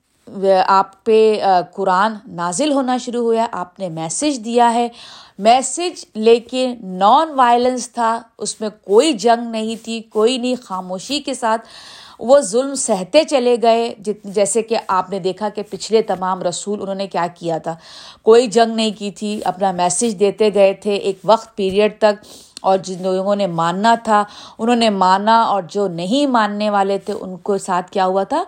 آپ 0.67 1.05
پہ 1.05 1.41
قرآن 1.75 2.15
نازل 2.27 2.73
ہونا 2.73 2.97
شروع 2.97 3.35
ہوا، 3.35 3.47
آپ 3.53 3.79
نے 3.79 3.89
میسج 3.89 4.45
دیا 4.45 4.75
ہے۔ 4.75 4.89
میسج 5.39 6.05
لیکن 6.15 6.77
نان 6.83 7.29
وائلنس 7.35 7.93
تھا، 7.93 8.23
اس 8.39 8.61
میں 8.61 8.69
کوئی 8.85 9.13
جنگ 9.13 9.51
نہیں 9.51 9.85
تھی، 9.85 10.01
کوئی 10.01 10.39
نہیں 10.39 10.55
خاموشی 10.63 11.21
کے 11.21 11.35
ساتھ۔ 11.35 11.67
وہ 12.21 12.41
ظلم 12.41 12.75
سہتے 12.75 13.25
چلے 13.25 13.57
گئے 13.63 13.95
جیسے 14.25 14.63
کہ 14.63 14.77
آپ 14.89 15.11
نے 15.11 15.19
دیکھا 15.19 15.49
کہ 15.49 15.63
پچھلے 15.71 16.03
تمام 16.03 16.43
رسول 16.43 16.81
انہوں 16.81 16.95
نے 16.95 17.07
کیا 17.07 17.27
کیا 17.35 17.59
تھا؟ 17.59 17.75
کوئی 18.23 18.47
جنگ 18.47 18.75
نہیں 18.75 18.91
کی 18.99 19.11
تھی، 19.11 19.41
اپنا 19.45 19.73
میسج 19.73 20.19
دیتے 20.21 20.55
گئے 20.55 20.73
تھے، 20.73 20.95
ایک 20.95 21.19
وقت 21.25 21.57
پیریڈ 21.57 21.99
تک 21.99 22.25
اور 22.61 22.79
جن 22.79 23.03
لوگوں 23.03 23.37
نے 23.37 23.47
ماننا 23.47 23.95
تھا، 23.95 24.25
انہوں 24.59 24.77
نے 24.77 24.91
مانا 24.91 25.43
اور 25.43 25.63
جو 25.69 25.89
نہیں 25.89 26.27
ماننے 26.27 26.71
والے 26.71 26.99
تھے، 26.99 27.15
ان 27.21 27.37
کو 27.37 27.59
ساتھ 27.59 27.91
کیا 27.91 28.07
ہوا 28.07 28.25
تھا؟ 28.25 28.45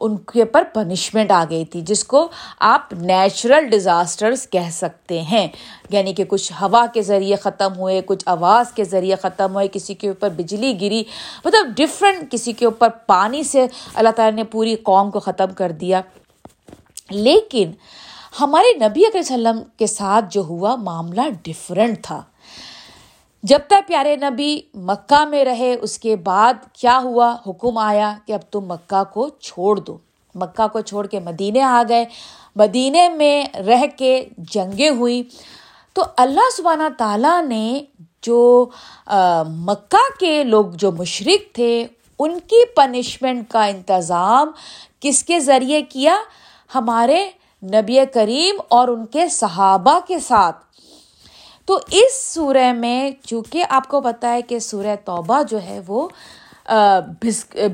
ان 0.00 0.16
کے 0.16 0.44
پر 0.44 0.62
پنشمنٹ 0.74 1.30
آ 1.30 1.44
گئی 1.50 1.64
تھی، 1.64 1.80
جس 1.80 2.04
کو 2.04 2.28
آپ 2.58 2.92
نیچرل 2.92 3.68
ڈیزاسٹرس 3.68 4.50
کہہ 4.50 4.70
سکتے 4.72 5.20
ہیں۔ 5.20 5.48
یعنی 5.90 6.14
کہ 6.14 6.24
کچھ 6.24 6.52
ہوا 6.52 6.86
کے 6.94 7.02
ذریعے 7.02 7.36
ختم 7.36 7.78
ہوئے، 7.78 8.00
کچھ 8.06 8.24
آواز 8.26 8.72
کے 8.72 8.84
ذریعے 8.84 9.16
ختم 9.16 9.54
ہوئے، 9.54 9.68
کسی 9.72 9.94
کے 9.94 10.08
اوپر 10.08 10.28
بجلی 10.28 10.80
گری 10.80 11.04
مطلب 11.44 11.66
ڈفرینٹ 11.76 12.32
کسی 12.32 12.52
کے 12.52 12.64
اوپر 12.64 12.88
پانی 13.06 13.42
سے 13.42 13.66
اللہ 13.94 14.08
تعالیٰ 14.08 14.36
نے 14.36 14.44
پوری 14.44 14.76
قوم 14.76 15.10
کو 15.10 15.20
ختم 15.20 15.46
کر 15.54 15.72
دیا۔ 15.72 16.00
لیکن 17.10 17.70
ہمارے 18.40 18.76
نبی 18.76 19.00
علیہ 19.00 19.20
وسلم 19.20 19.60
کے 19.76 19.86
ساتھ 19.86 20.24
جو 20.30 20.40
ہوا، 20.40 20.76
معاملہ 20.76 21.20
ڈفرینٹ 21.42 22.02
تھا۔ 22.02 22.22
جب 23.42 23.58
تک 23.66 23.88
پیارے 23.88 24.16
نبی 24.16 24.60
مکہ 24.74 25.24
میں 25.24 25.44
رہے، 25.44 25.74
اس 25.80 25.98
کے 25.98 26.16
بعد 26.16 26.54
کیا 26.72 27.00
ہوا؟ 27.02 27.36
حکم 27.46 27.78
آیا 27.78 28.14
کہ 28.26 28.32
اب 28.32 28.40
تم 28.50 28.60
مکہ 28.60 29.02
کو 29.12 29.28
چھوڑ 29.28 29.76
دو۔ 29.76 29.98
مکہ 30.34 30.68
کو 30.68 30.80
چھوڑ 30.80 31.06
کے 31.06 31.20
مدینے 31.20 31.62
آ 31.62 31.82
گئے۔ 31.88 32.04
مدینے 32.56 33.08
میں 33.08 33.58
رہ 33.58 33.86
کے 33.96 34.28
جنگیں 34.38 34.90
ہوئی 34.90 35.22
تو 35.92 36.02
اللہ 36.16 36.50
سبحانہ 36.56 36.88
تعالیٰ 36.98 37.42
نے 37.42 37.80
جو 38.22 38.68
مکہ 39.48 40.20
کے 40.20 40.44
لوگ 40.44 40.64
جو 40.74 40.92
مشرق 40.92 41.54
تھے، 41.54 41.86
ان 42.18 42.38
کی 42.40 42.64
پنشمنٹ 42.66 43.50
کا 43.50 43.64
انتظام 43.64 44.50
کس 45.00 45.24
کے 45.24 45.40
ذریعے 45.40 45.82
کیا؟ 45.82 46.16
ہمارے 46.74 47.30
نبی 47.62 47.98
کریم 48.14 48.56
اور 48.68 48.88
ان 48.88 49.06
کے 49.06 49.28
صحابہ 49.28 49.98
کے 50.06 50.18
ساتھ۔ 50.18 50.67
تو 51.68 51.78
اس 51.90 52.34
سورہ 52.34 52.72
میں 52.72 53.10
چونکہ 53.22 53.64
آپ 53.68 53.88
کو 53.88 54.00
پتہ 54.00 54.26
ہے 54.26 54.42
کہ 54.42 54.58
سورہ 54.58 54.94
توبہ 55.04 55.42
جو 55.48 55.58
ہے 55.62 55.80
وہ 55.86 56.08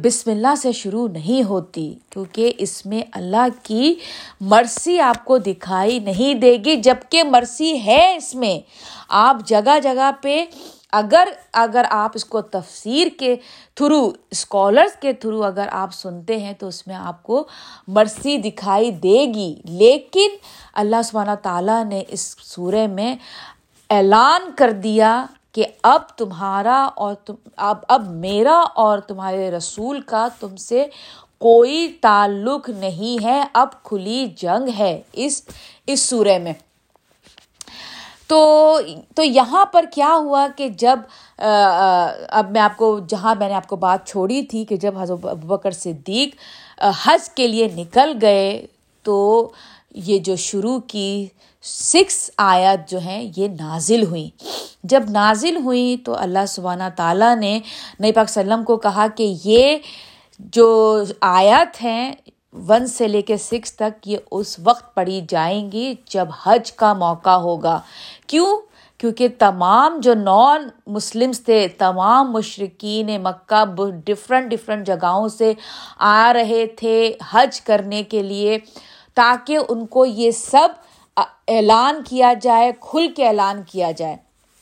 بسم 0.02 0.30
اللہ 0.30 0.54
سے 0.62 0.72
شروع 0.72 1.06
نہیں 1.08 1.42
ہوتی، 1.42 1.94
کیونکہ 2.10 2.52
اس 2.58 2.86
میں 2.86 3.02
اللہ 3.12 3.46
کی 3.62 3.94
مرسی 4.40 5.00
آپ 5.00 5.24
کو 5.24 5.38
دکھائی 5.38 5.98
نہیں 5.98 6.34
دے 6.34 6.56
گی 6.64 6.76
جبکہ 6.76 7.22
مرسی 7.22 7.72
ہے 7.84 8.14
اس 8.16 8.34
میں۔ 8.34 8.58
آپ 9.08 9.36
جگہ 9.46 9.78
جگہ 9.82 10.10
پہ 10.22 10.44
اگر 10.92 11.28
اگر 11.52 11.84
آپ 11.90 12.10
اس 12.14 12.24
کو 12.24 12.40
تفسیر 12.40 13.08
کے 13.18 13.34
تھرو 13.74 14.10
اسکالرس 14.30 14.96
کے 15.00 15.12
تھرو 15.12 15.42
اگر 15.44 15.68
آپ 15.72 15.94
سنتے 15.94 16.36
ہیں 16.36 16.52
تو 16.52 16.68
اس 16.68 16.86
میں 16.86 16.96
آپ 16.96 17.22
کو 17.22 17.46
مرسی 17.88 18.36
دکھائی 18.38 18.90
دے 18.90 19.24
گی۔ 19.34 19.54
لیکن 19.78 20.36
اللہ 20.74 21.02
سبحانہ 21.04 21.34
تعالیٰ 21.42 21.84
نے 21.84 22.02
اس 22.08 22.34
سورہ 22.42 22.86
میں 22.86 23.14
اعلان 23.90 24.42
کر 24.56 24.70
دیا 24.70 25.26
کہ 25.52 25.64
اب 25.82 26.02
تمہارا 26.16 26.88
اور 26.94 27.14
تم 27.14 27.34
اب 27.56 27.78
اب 27.88 28.08
میرا 28.10 28.64
اور 28.74 28.98
تمہارے 28.98 29.50
رسول 29.50 30.00
کا 30.00 30.28
تم 30.40 30.56
سے 30.56 30.86
کوئی 31.38 31.88
تعلق 32.00 32.68
نہیں 32.68 33.24
ہے۔ 33.24 33.44
اب 33.52 33.82
کھلی 33.82 34.26
جنگ 34.36 34.68
ہے 34.78 35.02
اس 35.12 35.42
اس 35.86 36.00
سورے 36.00 36.38
میں۔ 36.38 36.52
تو 38.26 38.80
تو 39.14 39.22
یہاں 39.22 39.66
پر 39.66 39.84
کیا 39.94 40.14
ہوا 40.14 40.46
کہ 40.56 40.68
جب 40.68 40.98
اب 42.28 42.50
میں 42.50 42.60
آپ 42.60 42.76
کو 42.76 43.00
جہاں 43.08 43.34
میں 43.38 43.48
نے 43.48 43.54
آپ 43.54 43.66
کو 43.66 43.76
بات 43.76 44.06
چھوڑی 44.06 44.42
تھی 44.42 44.64
کہ 44.64 44.76
جب 44.76 44.98
حضرت 44.98 45.18
بکر 45.18 45.70
صدیق 45.70 46.36
حج 47.04 47.30
کے 47.30 47.48
لیے 47.48 47.68
نکل 47.74 48.18
گئے 48.20 48.66
تو 49.02 49.50
یہ 49.94 50.18
جو 50.18 50.36
شروع 50.36 50.80
کی 50.80 51.26
سکس 51.64 52.30
آیت 52.36 52.90
جو 52.90 52.98
ہیں 52.98 53.30
یہ 53.36 53.48
نازل 53.48 54.06
ہوئیں۔ 54.06 54.42
جب 54.84 55.02
نازل 55.08 55.56
ہوئیں 55.56 56.04
تو 56.04 56.16
اللہ 56.16 56.46
سبحانہ 56.48 56.82
تعالیٰ 56.96 57.36
نے 57.36 57.60
نئی 58.00 58.12
پاک 58.12 58.26
وسلم 58.28 58.64
کو 58.64 58.76
کہا 58.76 59.06
کہ 59.16 59.34
یہ 59.44 59.78
جو 60.38 61.02
آیت 61.20 61.82
ہیں 61.82 62.12
ون 62.68 62.86
سے 62.86 63.08
لے 63.08 63.22
کے 63.22 63.36
سکس 63.36 63.76
تک 63.76 64.08
یہ 64.08 64.16
اس 64.30 64.56
وقت 64.64 64.94
پڑھی 64.94 65.20
جائیں 65.28 65.72
گی 65.72 65.94
جب 66.08 66.28
حج 66.42 66.72
کا 66.72 66.92
موقع 66.92 67.30
ہوگا۔ 67.30 67.80
کیوں؟ 68.26 68.56
کیونکہ 68.98 69.28
تمام 69.38 70.00
جو 70.00 70.14
نان 70.14 70.68
مسلمس 70.86 71.44
تھے، 71.44 71.68
تمام 71.68 72.32
مشرقین 72.32 73.22
مکہ 73.22 73.64
ڈفرینٹ 74.04 74.50
ڈفرینٹ 74.50 74.86
جگہوں 74.86 75.28
سے 75.28 75.52
آ 75.98 76.32
رہے 76.34 76.66
تھے 76.66 77.12
حج 77.30 77.60
کرنے 77.60 78.02
کے 78.02 78.22
لیے، 78.22 78.58
تاکہ 79.14 79.58
ان 79.68 79.86
کو 79.86 80.06
یہ 80.06 80.30
سب 80.30 80.68
اعلان 81.16 82.02
کیا 82.08 82.32
جائے، 82.42 82.72
کھل 82.80 83.12
کے 83.16 83.26
اعلان 83.28 83.62
کیا 83.62 83.90
جائے۔ 83.90 84.16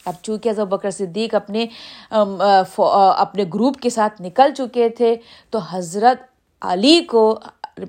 اب 0.05 0.15
چونکہ 0.23 0.49
حضرت 0.49 0.69
بکر 0.69 0.91
صدیق 0.91 1.35
اپنے 1.35 1.67
اپنے 2.11 3.45
گروپ 3.55 3.77
کے 3.77 3.91
ساتھ 3.91 4.23
نکل 4.23 4.55
چکے 4.55 4.89
تھے، 4.89 5.17
تو 5.51 5.59
حضرت 5.59 6.23
علی 6.63 7.01
کو 7.05 7.39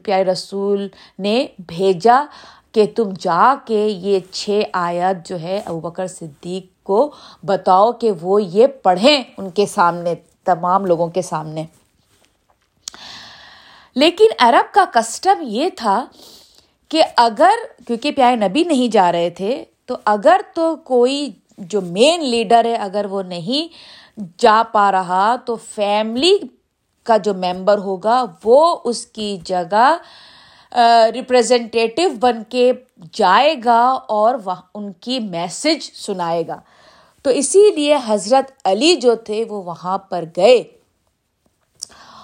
پیارے 0.03 0.23
رسول 0.23 0.87
نے 1.19 1.45
بھیجا 1.67 2.23
کہ 2.71 2.85
تم 2.95 3.09
جا 3.19 3.53
کے 3.65 3.85
یہ 3.87 4.19
چھ 4.31 4.61
آیت 4.73 5.27
جو 5.27 5.39
ہے 5.39 5.61
ابو 5.65 5.79
بکر 5.79 6.07
صدیق 6.07 6.85
کو 6.85 7.11
بتاؤ 7.43 7.91
کہ 7.91 8.11
وہ 8.21 8.43
یہ 8.43 8.67
پڑھیں 8.67 9.23
ان 9.37 9.49
کے 9.49 9.65
سامنے، 9.65 10.13
تمام 10.45 10.85
لوگوں 10.85 11.07
کے 11.07 11.21
سامنے۔ 11.21 11.63
لیکن 13.95 14.27
عرب 14.39 14.73
کا 14.73 14.85
کسٹم 14.93 15.39
یہ 15.41 15.69
تھا 15.77 16.05
کہ 16.93 17.03
اگر 17.17 17.83
کیونکہ 17.87 18.11
پیارے 18.11 18.35
نبی 18.35 18.63
نہیں 18.63 18.87
جا 18.87 19.11
رہے 19.11 19.29
تھے، 19.29 19.65
تو 19.85 19.97
اگر 20.05 20.41
تو 20.55 20.75
کوئی 20.75 21.31
جو 21.57 21.81
مین 21.81 22.23
لیڈر 22.23 22.65
ہے، 22.65 22.75
اگر 22.75 23.05
وہ 23.09 23.21
نہیں 23.23 23.67
جا 24.37 24.63
پا 24.71 24.91
رہا، 24.91 25.35
تو 25.35 25.55
فیملی 25.55 26.37
کا 27.03 27.17
جو 27.17 27.33
ممبر 27.33 27.77
ہوگا، 27.77 28.25
وہ 28.43 28.77
اس 28.83 29.05
کی 29.05 29.37
جگہ 29.45 29.97
ریپرزینٹیو 31.13 32.09
بن 32.19 32.43
کے 32.49 32.71
جائے 33.11 33.55
گا 33.65 33.99
اور 34.07 34.35
وہ 34.45 34.51
ان 34.75 34.91
کی 34.93 35.19
میسج 35.19 35.89
سنائے 35.93 36.47
گا۔ 36.47 36.59
تو 37.21 37.29
اسی 37.29 37.71
لیے 37.75 37.97
حضرت 38.07 38.51
علی 38.65 38.95
جو 38.95 39.15
تھے، 39.15 39.45
وہ 39.49 39.63
وہاں 39.63 39.97
پر 39.97 40.23
گئے۔ 40.37 40.63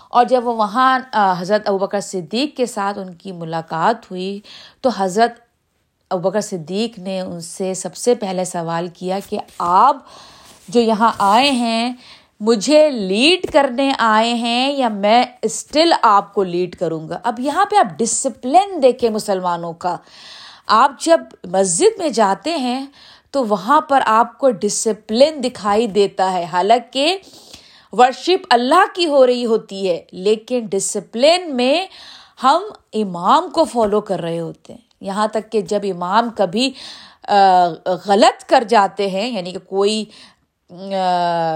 اور 0.10 0.26
جب 0.26 0.48
وہ 0.48 0.56
وہاں 0.56 1.00
حضرت 1.40 1.68
ابوبکر 1.70 2.00
صدیق 2.00 2.58
کے 2.58 2.66
ساتھ 2.66 3.00
ان 3.00 3.14
کی 3.14 3.32
ملاقات 3.32 4.12
ہوئی، 4.12 4.40
تو 4.82 4.90
حضرت 4.98 5.40
ابوبکر 6.10 6.42
صدیق 6.42 7.00
نے 7.00 7.20
ان 7.22 7.42
سے 7.42 7.74
سب 7.74 7.96
سے 7.96 8.16
پہلے 8.16 8.46
سوال 8.46 8.88
کیا 8.94 9.20
کہ 9.30 9.38
آپ 9.60 9.98
جو 10.68 10.82
یہاں 10.82 11.12
آئے 11.18 11.52
ہیں، 11.52 11.94
مجھے 12.40 12.90
لیڈ 12.90 13.52
کرنے 13.52 13.92
آئے 14.00 14.34
ہیں 14.34 14.72
یا 14.74 14.90
میں 14.90 15.24
اسٹل 15.42 15.94
آپ 16.02 16.34
کو 16.34 16.44
لیڈ 16.44 16.76
کروں 16.76 17.10
گا؟ 17.10 17.20
اب 17.24 17.40
یہاں 17.40 17.66
پہ 17.66 17.76
آپ 17.76 17.98
ڈسپلن 18.00 18.82
دیکھیں 18.84 19.10
مسلمانوں 19.10 19.74
کا۔ 19.74 19.96
آپ 20.68 20.92
جب 21.00 21.22
مسجد 21.52 22.00
میں 22.00 22.10
جاتے 22.10 22.56
ہیں، 22.58 22.86
تو 23.32 23.46
وہاں 23.46 23.82
پر 23.82 24.02
آپ 24.06 24.38
کو 24.38 24.50
ڈسپلن 24.52 25.44
دکھائی 25.44 25.88
دیتا 25.88 26.32
ہے۔ 26.34 26.44
حالانکہ 26.44 27.18
ورشپ 27.94 28.46
اللہ 28.50 28.86
کی 28.96 29.06
ہو 29.08 29.26
رہی 29.28 29.46
ہوتی 29.46 29.88
ہے، 29.90 30.00
لیکن 30.12 30.66
ڈسپلن 30.66 31.56
میں 31.56 31.86
ہم 32.44 32.64
امام 32.94 33.50
کو 33.50 33.64
فالو 33.64 34.02
کر 34.02 34.22
رہے 34.22 34.40
ہوتے 34.40 34.74
ہیں۔ 34.74 34.82
یہاں 35.02 35.28
تک 35.28 35.52
کہ 35.52 35.62
جب 35.62 35.82
امام 35.84 36.30
کبھی 36.38 36.72
غلط 38.06 38.44
کر 38.50 38.64
جاتے 38.70 39.10
ہیں 39.10 39.28
یعنی 39.30 39.52
کہ 39.52 39.60
کوئی 39.60 40.04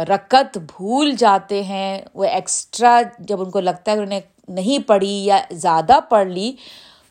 رکت 0.09 0.57
بھول 0.67 1.11
جاتے 1.15 1.61
ہیں، 1.63 2.01
وہ 2.13 2.23
ایکسٹرا 2.23 3.01
جب 3.19 3.41
ان 3.41 3.49
کو 3.51 3.59
لگتا 3.59 3.91
ہے 3.91 3.97
کہ 3.97 4.01
انہیں 4.01 4.19
نہیں 4.49 4.87
پڑھی 4.87 5.13
یا 5.25 5.39
زیادہ 5.51 5.99
پڑھ 6.09 6.27
لی، 6.27 6.51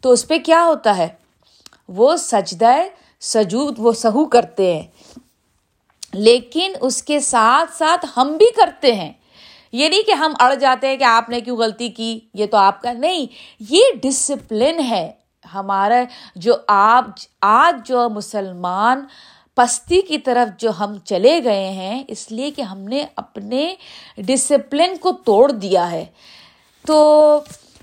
تو 0.02 0.10
اس 0.10 0.26
پہ 0.28 0.38
کیا 0.38 0.64
ہوتا 0.64 0.96
ہے؟ 0.96 1.08
وہ 1.88 2.16
سجدہ، 2.16 2.74
سجود، 3.22 3.74
وہ 3.78 3.92
سہو 3.92 4.24
کرتے 4.26 4.72
ہیں۔ 4.74 4.86
لیکن 6.14 6.73
اس 6.81 7.02
کے 7.02 7.21
ساتھ 7.21 7.76
ساتھ 7.76 8.07
ہم 8.16 8.37
بھی 8.37 8.47
کرتے 8.57 8.95
ہیں۔ 8.95 9.12
یہ 9.73 9.88
نہیں 9.88 10.02
کہ 10.02 10.12
ہم 10.12 10.33
اڑ 10.40 10.54
جاتے 10.54 10.88
ہیں 10.88 10.97
کہ 10.97 11.04
آپ 11.04 11.28
نے 11.28 11.40
کیوں 11.40 11.57
غلطی 11.57 11.88
کی، 11.88 12.21
یہ 12.35 12.47
تو 12.47 12.57
آپ 12.57 12.83
کا 12.83 12.92
نہیں۔ 12.92 13.26
یہ 13.71 13.83
ڈسپلن 14.02 14.81
ہے۔ 14.81 15.12
ہمارا 15.54 16.02
جو 16.37 16.54
آپ، 16.69 17.04
آج 17.40 17.88
جو 17.88 18.09
مسلمان 18.09 19.04
پستی 19.54 20.00
کی 20.00 20.19
طرف 20.19 20.61
جو 20.61 20.71
ہم 20.81 20.99
چلے 21.04 21.45
گئے 21.45 21.71
ہیں، 21.71 22.04
اس 22.09 22.33
لیے 22.33 22.50
کہ 22.50 22.62
ہم 22.62 22.78
نے 22.78 23.04
اپنے 23.16 23.75
ڈسپلن 24.19 24.97
کو 24.97 25.12
توڑ 25.12 25.52
دیا 25.52 25.90
ہے۔ 25.90 26.04
تو 26.87 27.40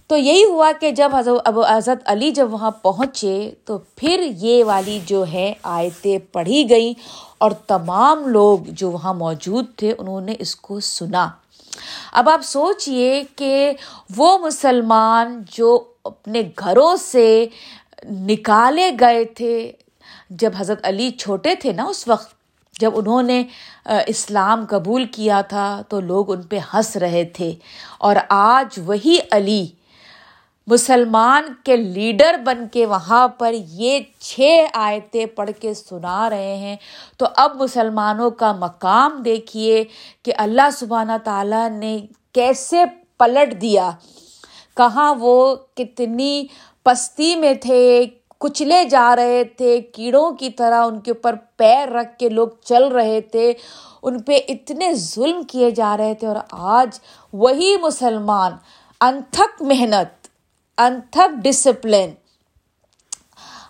تو 0.10 0.18
یہی 0.18 0.44
ہوا 0.44 0.72
کہ 0.80 0.92
جب 0.92 1.16
حضرت 1.16 1.42
ابو 1.46 1.66
حضرت 1.66 2.02
علی 2.06 2.32
جب 2.32 2.54
وہاں 2.54 2.72
پہنچے 2.72 3.52
تو 3.66 3.78
پھر 3.78 4.28
یہ 4.38 4.64
والی 4.64 5.00
جو 5.06 5.28
ہے 5.28 5.54
آیتیں 5.64 6.20
پڑھی 6.20 6.70
گئیں 6.70 6.94
اور 7.38 7.52
تمام 7.52 8.28
لوگ 8.28 8.60
جو 8.68 8.92
وہاں 8.92 9.14
موجود 9.14 9.66
تھے 9.76 9.94
انہوں 9.98 10.22
نے 10.22 10.36
اس 10.40 10.56
کو 10.56 10.80
سنا۔ 10.80 11.30
اب 12.14 12.30
آپ 12.30 12.42
سوچئے 12.42 13.24
کہ 13.36 13.74
وہ 14.16 14.38
مسلمان 14.38 15.44
جو 15.52 15.84
اپنے 16.04 16.42
گھروں 16.60 16.96
سے 16.96 17.48
نکالے 18.10 18.92
گئے 19.00 19.26
تھے، 19.26 19.72
جب 20.30 20.52
حضرت 20.58 20.80
علی 20.84 21.12
چھوٹے 21.12 21.56
تھے 21.56 21.74
نا 21.74 21.84
اس 21.84 22.08
وقت، 22.08 22.34
جب 22.80 22.92
انہوں 22.96 23.24
نے 23.24 23.44
اسلام 23.86 24.66
قبول 24.70 25.06
کیا 25.06 25.42
تھا 25.42 25.82
تو 25.90 26.00
لوگ 26.00 26.32
ان 26.32 26.42
پہ 26.42 26.60
ہنس 26.74 26.96
رہے 26.96 27.24
تھے۔ 27.24 27.54
اور 27.98 28.16
آج 28.30 28.80
وہی 28.86 29.18
علی 29.32 29.68
مسلمان 30.72 31.44
کے 31.64 31.78
لیڈر 31.78 32.36
بن 32.46 32.68
کے 32.72 32.86
وہاں 32.86 33.28
پر 33.28 33.54
یہ 33.54 34.00
چھ 34.20 34.66
آیتیں 34.74 35.26
پڑھ 35.26 35.50
کے 35.60 35.74
سنا 35.74 36.30
رہے 36.30 36.56
ہیں۔ 36.56 36.76
تو 37.18 37.26
اب 37.36 37.62
مسلمانوں 37.62 38.30
کا 38.30 38.52
مقام 38.52 39.22
دیکھیے 39.26 39.84
کہ 40.24 40.34
اللہ 40.38 40.70
سبحانہ 40.74 41.12
تعالیٰ 41.24 41.70
نے 41.70 41.98
کیسے 42.34 42.84
پلٹ 43.18 43.62
دیا۔ 43.62 43.92
کہاں 44.78 45.16
وہ 45.20 45.56
کتنی 45.76 46.46
پستی 46.84 47.36
میں 47.36 47.54
تھے، 47.54 48.06
کچلے 48.40 48.84
جا 48.84 49.16
رہے 49.16 49.44
تھے، 49.44 49.82
کیڑوں 49.82 50.32
کی 50.32 50.50
طرح 50.50 50.86
ان 50.86 51.00
کے 51.00 51.12
اوپر 51.12 51.36
پیر 51.58 51.90
رکھ 51.90 52.20
کے 52.20 52.30
لوگ 52.30 52.48
چل 52.66 52.88
رہے 52.88 53.22
تھے، 53.22 53.54
ان 54.04 54.22
پہ 54.22 54.40
اتنے 54.48 54.94
ظلم 54.94 55.42
کیے 55.44 55.72
جا 55.72 55.98
رہے 55.98 56.14
تھے۔ 56.14 56.28
اور 56.28 56.36
آج 56.52 57.00
وہی 57.34 57.78
مسلمان، 57.78 58.52
انتھک 59.02 59.62
محنت 59.62 60.19
انتھک 60.80 61.44
ڈسپلن 61.44 62.10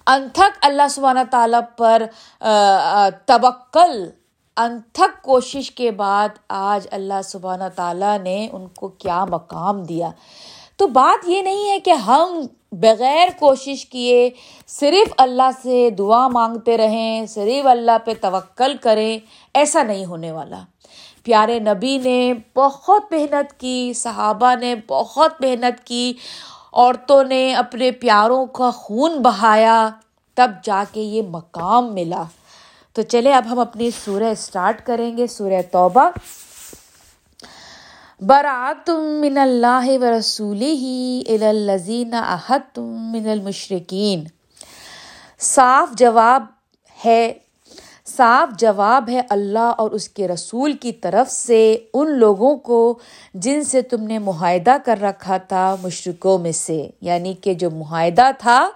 انتھک 0.07 0.57
اللہ 0.61 0.87
سبحانہ 0.89 1.19
تعالیٰ 1.31 1.59
پر 1.77 2.03
توکل. 3.25 4.09
انتھک 4.57 5.21
کوشش 5.23 5.71
کے 5.71 5.91
بعد 5.91 6.29
آج 6.49 6.87
اللہ 6.91 7.21
سبحانہ 7.23 7.63
تعالیٰ 7.75 8.17
نے 8.19 8.47
ان 8.51 8.67
کو 8.67 8.87
کیا 8.87 9.25
مقام 9.25 9.83
دیا؟ 9.83 10.09
تو 10.77 10.87
بات 10.87 11.27
یہ 11.29 11.41
نہیں 11.41 11.69
ہے 11.69 11.79
کہ 11.79 11.91
ہم 11.91 12.41
بغیر 12.71 13.27
کوشش 13.39 13.85
کیے 13.85 14.29
صرف 14.67 15.13
اللہ 15.17 15.49
سے 15.63 15.89
دعا 15.89 16.27
مانگتے 16.27 16.77
رہیں، 16.77 17.25
صرف 17.25 17.65
اللہ 17.65 17.97
پہ 18.05 18.13
توکل 18.21 18.75
کریں، 18.77 19.17
ایسا 19.53 19.83
نہیں 19.83 20.05
ہونے 20.05 20.31
والا۔ 20.31 20.63
پیارے 21.23 21.59
نبی 21.59 21.97
نے 21.97 22.33
بہت 22.55 23.11
محنت 23.11 23.59
کی، 23.59 23.93
صحابہ 23.95 24.55
نے 24.55 24.75
بہت 24.87 25.41
محنت 25.41 25.83
کی 25.85 26.13
عورتوں 26.73 27.23
نے 27.23 27.55
اپنے 27.55 27.91
پیاروں 27.91 28.45
کا 28.45 28.71
خون 28.71 29.21
بہایا، 29.21 29.89
تب 30.35 30.51
جا 30.63 30.83
کے 30.91 31.01
یہ 31.01 31.21
مقام 31.21 31.93
ملا۔ 31.93 32.23
تو 32.93 33.01
چلے، 33.01 33.33
اب 33.33 33.43
ہم 33.51 33.59
اپنی 33.59 33.89
سورہ 34.05 34.23
اسٹارٹ 34.23 34.85
کریں 34.85 35.17
گے، 35.17 35.27
سورہ 35.27 35.61
توبہ۔ 35.71 36.09
براتم 38.21 39.01
من 39.01 39.37
اللہ 39.37 39.87
و 40.01 40.17
رسول 40.19 40.61
ہی 40.61 41.21
الزین 41.29 42.13
احد 42.13 42.59
تم 42.73 43.11
من 43.11 43.29
المشرقین 43.29 44.23
صاف 45.39 45.89
جواب 45.91 46.45
ہے 47.05 47.33
صاف 48.09 48.59
جواب 48.59 49.09
ہے 49.09 49.21
اللہ 49.29 49.71
اور 49.77 49.91
اس 49.91 50.09
کے 50.09 50.27
رسول 50.27 50.73
کی 50.73 50.91
طرف 50.91 51.31
سے 51.31 51.77
ان 51.93 52.11
لوگوں 52.11 52.55
کو 52.55 52.99
جن 53.33 53.63
سے 53.63 53.81
تم 53.81 54.03
نے 54.03 54.19
معاہدہ 54.19 54.75
کر 54.85 55.01
رکھا 55.01 55.37
تھا 55.37 55.75
مشرقوں 55.81 56.39
میں 56.39 56.51
سے۔ 56.51 56.89
یعنی 57.01 57.33
کہ 57.33 57.53
جو 57.53 57.71
معاہدہ 57.71 58.31
تھا، 58.37 58.69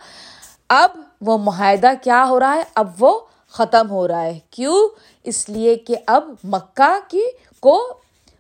اب 0.70 0.90
وہ 1.22 1.38
معاہدہ 1.38 1.92
کیا 2.02 2.26
ہو 2.30 2.40
رہا 2.40 2.56
ہے؟ 2.56 2.64
اب 2.76 2.90
وہ 3.00 3.20
ختم 3.50 3.90
ہو 3.90 4.08
رہا 4.08 4.22
ہے۔ 4.22 4.40
کیوں؟ 4.50 4.90
اس 5.24 5.50
لیے 5.50 5.76
کہ 5.76 5.96
اب 6.08 6.30
مکہ 6.44 7.00
کی 7.08 7.24
کو 7.60 7.94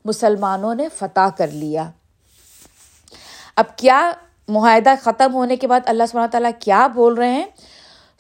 مسلمانوں 0.05 0.75
نے 0.75 0.87
فتح 0.97 1.29
کر 1.37 1.47
لیا۔ 1.47 1.89
اب 3.55 3.77
کیا 3.77 4.11
معاہدہ 4.47 4.93
ختم 5.03 5.33
ہونے 5.33 5.55
کے 5.55 5.67
بعد 5.67 5.79
اللہ 5.85 6.03
سبحانہ 6.09 6.31
تعالیٰ 6.31 6.51
کیا 6.59 6.87
بول 6.87 7.13
رہے 7.13 7.31
ہیں؟ 7.31 7.45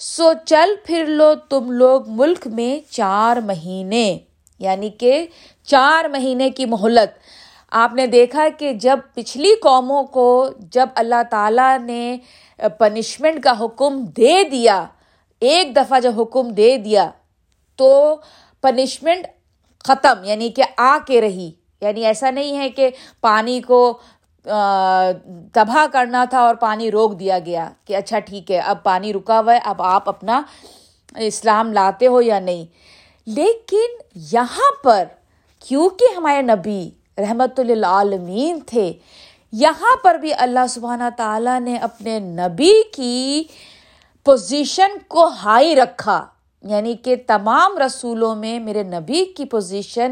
سو 0.05 0.31
چل 0.45 0.69
پھر 0.85 1.05
لو 1.05 1.35
تم 1.35 1.71
لوگ 1.71 2.01
ملک 2.07 2.47
میں 2.47 2.91
چار 2.91 3.37
مہینے 3.37 4.19
یعنی 4.59 4.89
کہ 4.89 5.27
چار 5.63 6.05
مہینے 6.05 6.49
کی 6.49 6.65
مہلت۔ 6.65 7.19
آپ 7.71 7.93
نے 7.93 8.07
دیکھا 8.07 8.47
کہ 8.57 8.73
جب 8.73 8.99
پچھلی 9.13 9.51
قوموں 9.61 10.03
کو 10.03 10.49
جب 10.59 10.89
اللہ 10.95 11.23
تعالیٰ 11.29 11.79
نے 11.79 12.17
پنشمنٹ 12.79 13.43
کا 13.43 13.53
حکم 13.59 14.05
دے 14.05 14.43
دیا، 14.43 14.85
ایک 15.39 15.75
دفعہ 15.75 15.99
جب 15.99 16.21
حکم 16.21 16.49
دے 16.49 16.77
دیا، 16.77 17.09
تو 17.75 18.15
پنشمنٹ 18.61 19.27
ختم 19.83 20.23
یعنی 20.23 20.49
کہ 20.49 20.63
آ 20.77 20.97
کے 21.07 21.21
رہی۔ 21.21 21.51
یعنی 21.81 22.05
ایسا 22.05 22.31
نہیں 22.31 22.57
ہے 22.57 22.69
کہ 22.69 22.89
پانی 23.21 23.61
کو 23.61 23.97
تباہ 25.51 25.85
کرنا 25.91 26.25
تھا 26.25 26.39
اور 26.39 26.55
پانی 26.55 26.91
روک 26.91 27.19
دیا 27.19 27.39
گیا 27.45 27.69
کہ 27.85 27.95
اچھا 27.95 28.19
ٹھیک 28.19 28.51
ہے، 28.51 28.59
اب 28.59 28.83
پانی 28.83 29.13
رکا 29.13 29.39
ہوا 29.39 29.53
ہے، 29.53 29.59
اب 29.63 29.81
آپ 29.81 30.09
اپنا 30.09 30.41
اسلام 31.17 31.73
لاتے 31.73 32.07
ہو 32.07 32.21
یا 32.21 32.39
نہیں۔ 32.39 32.65
لیکن 33.25 34.01
یہاں 34.15 34.71
پر، 34.83 35.03
کیونکہ 35.59 36.05
ہمارے 36.17 36.41
نبی 36.41 36.89
رحمت 37.17 37.59
للعالمین 37.59 38.59
تھے، 38.65 38.93
یہاں 39.51 39.95
پر 40.03 40.15
بھی 40.15 40.33
اللہ 40.33 40.67
سبحانہ 40.69 41.09
تعالیٰ 41.17 41.59
نے 41.59 41.77
اپنے 41.77 42.19
نبی 42.19 42.73
کی 42.93 43.43
پوزیشن 44.23 44.97
کو 45.07 45.27
ہائی 45.27 45.75
رکھا 45.75 46.25
یعنی 46.63 46.93
کہ 46.93 47.15
تمام 47.27 47.77
رسولوں 47.77 48.35
میں 48.35 48.59
میرے 48.59 48.83
نبی 48.83 49.25
کی 49.25 49.45
پوزیشن 49.45 50.11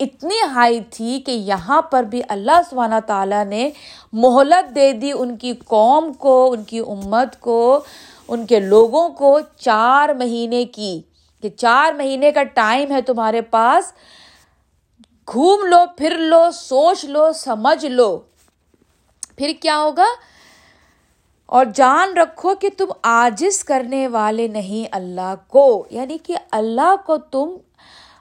اتنی 0.00 0.40
ہائی 0.42 0.80
تھی 0.80 1.22
کہ 1.26 1.30
یہاں 1.30 1.82
پر 1.82 2.02
بھی 2.02 2.22
اللہ 2.28 2.60
سبحانہ 2.70 2.94
تعالیٰ 3.06 3.44
نے 3.44 3.70
مہلت 4.12 4.74
دے 4.74 4.92
دی 4.92 5.12
ان 5.14 5.36
کی 5.36 5.52
قوم 5.52 6.12
کو، 6.12 6.52
ان 6.52 6.64
کی 6.64 6.78
امت 6.78 7.40
کو، 7.40 7.80
ان 8.28 8.46
کے 8.46 8.60
لوگوں 8.60 9.08
کو 9.08 9.40
چار 9.56 10.08
مہینے 10.08 10.64
کی۔ 10.64 11.02
کہ 11.42 11.48
چار 11.48 11.92
مہینے 11.92 12.32
کا 12.32 12.42
ٹائم 12.42 12.90
ہے 12.90 13.02
تمہارے 13.02 13.40
پاس۔ 13.40 13.92
گھوم 15.32 15.66
لو، 15.66 15.78
پھر 15.96 16.16
لو، 16.18 16.50
سوچ 16.50 17.04
لو، 17.04 17.32
سمجھ 17.32 17.86
لو۔ 17.86 18.18
پھر 19.36 19.52
کیا 19.60 19.78
ہوگا؟ 19.78 20.04
اور 21.46 21.66
جان 21.74 22.16
رکھو 22.16 22.54
کہ 22.54 22.68
تم 22.76 22.86
آجز 23.02 23.64
کرنے 23.64 24.08
والے 24.08 24.48
نہیں 24.48 24.88
اللہ 24.92 25.34
کو۔ 25.48 25.86
یعنی 25.90 26.18
کہ 26.18 26.34
اللہ 26.50 26.94
کو 27.06 27.18
تم 27.18 27.56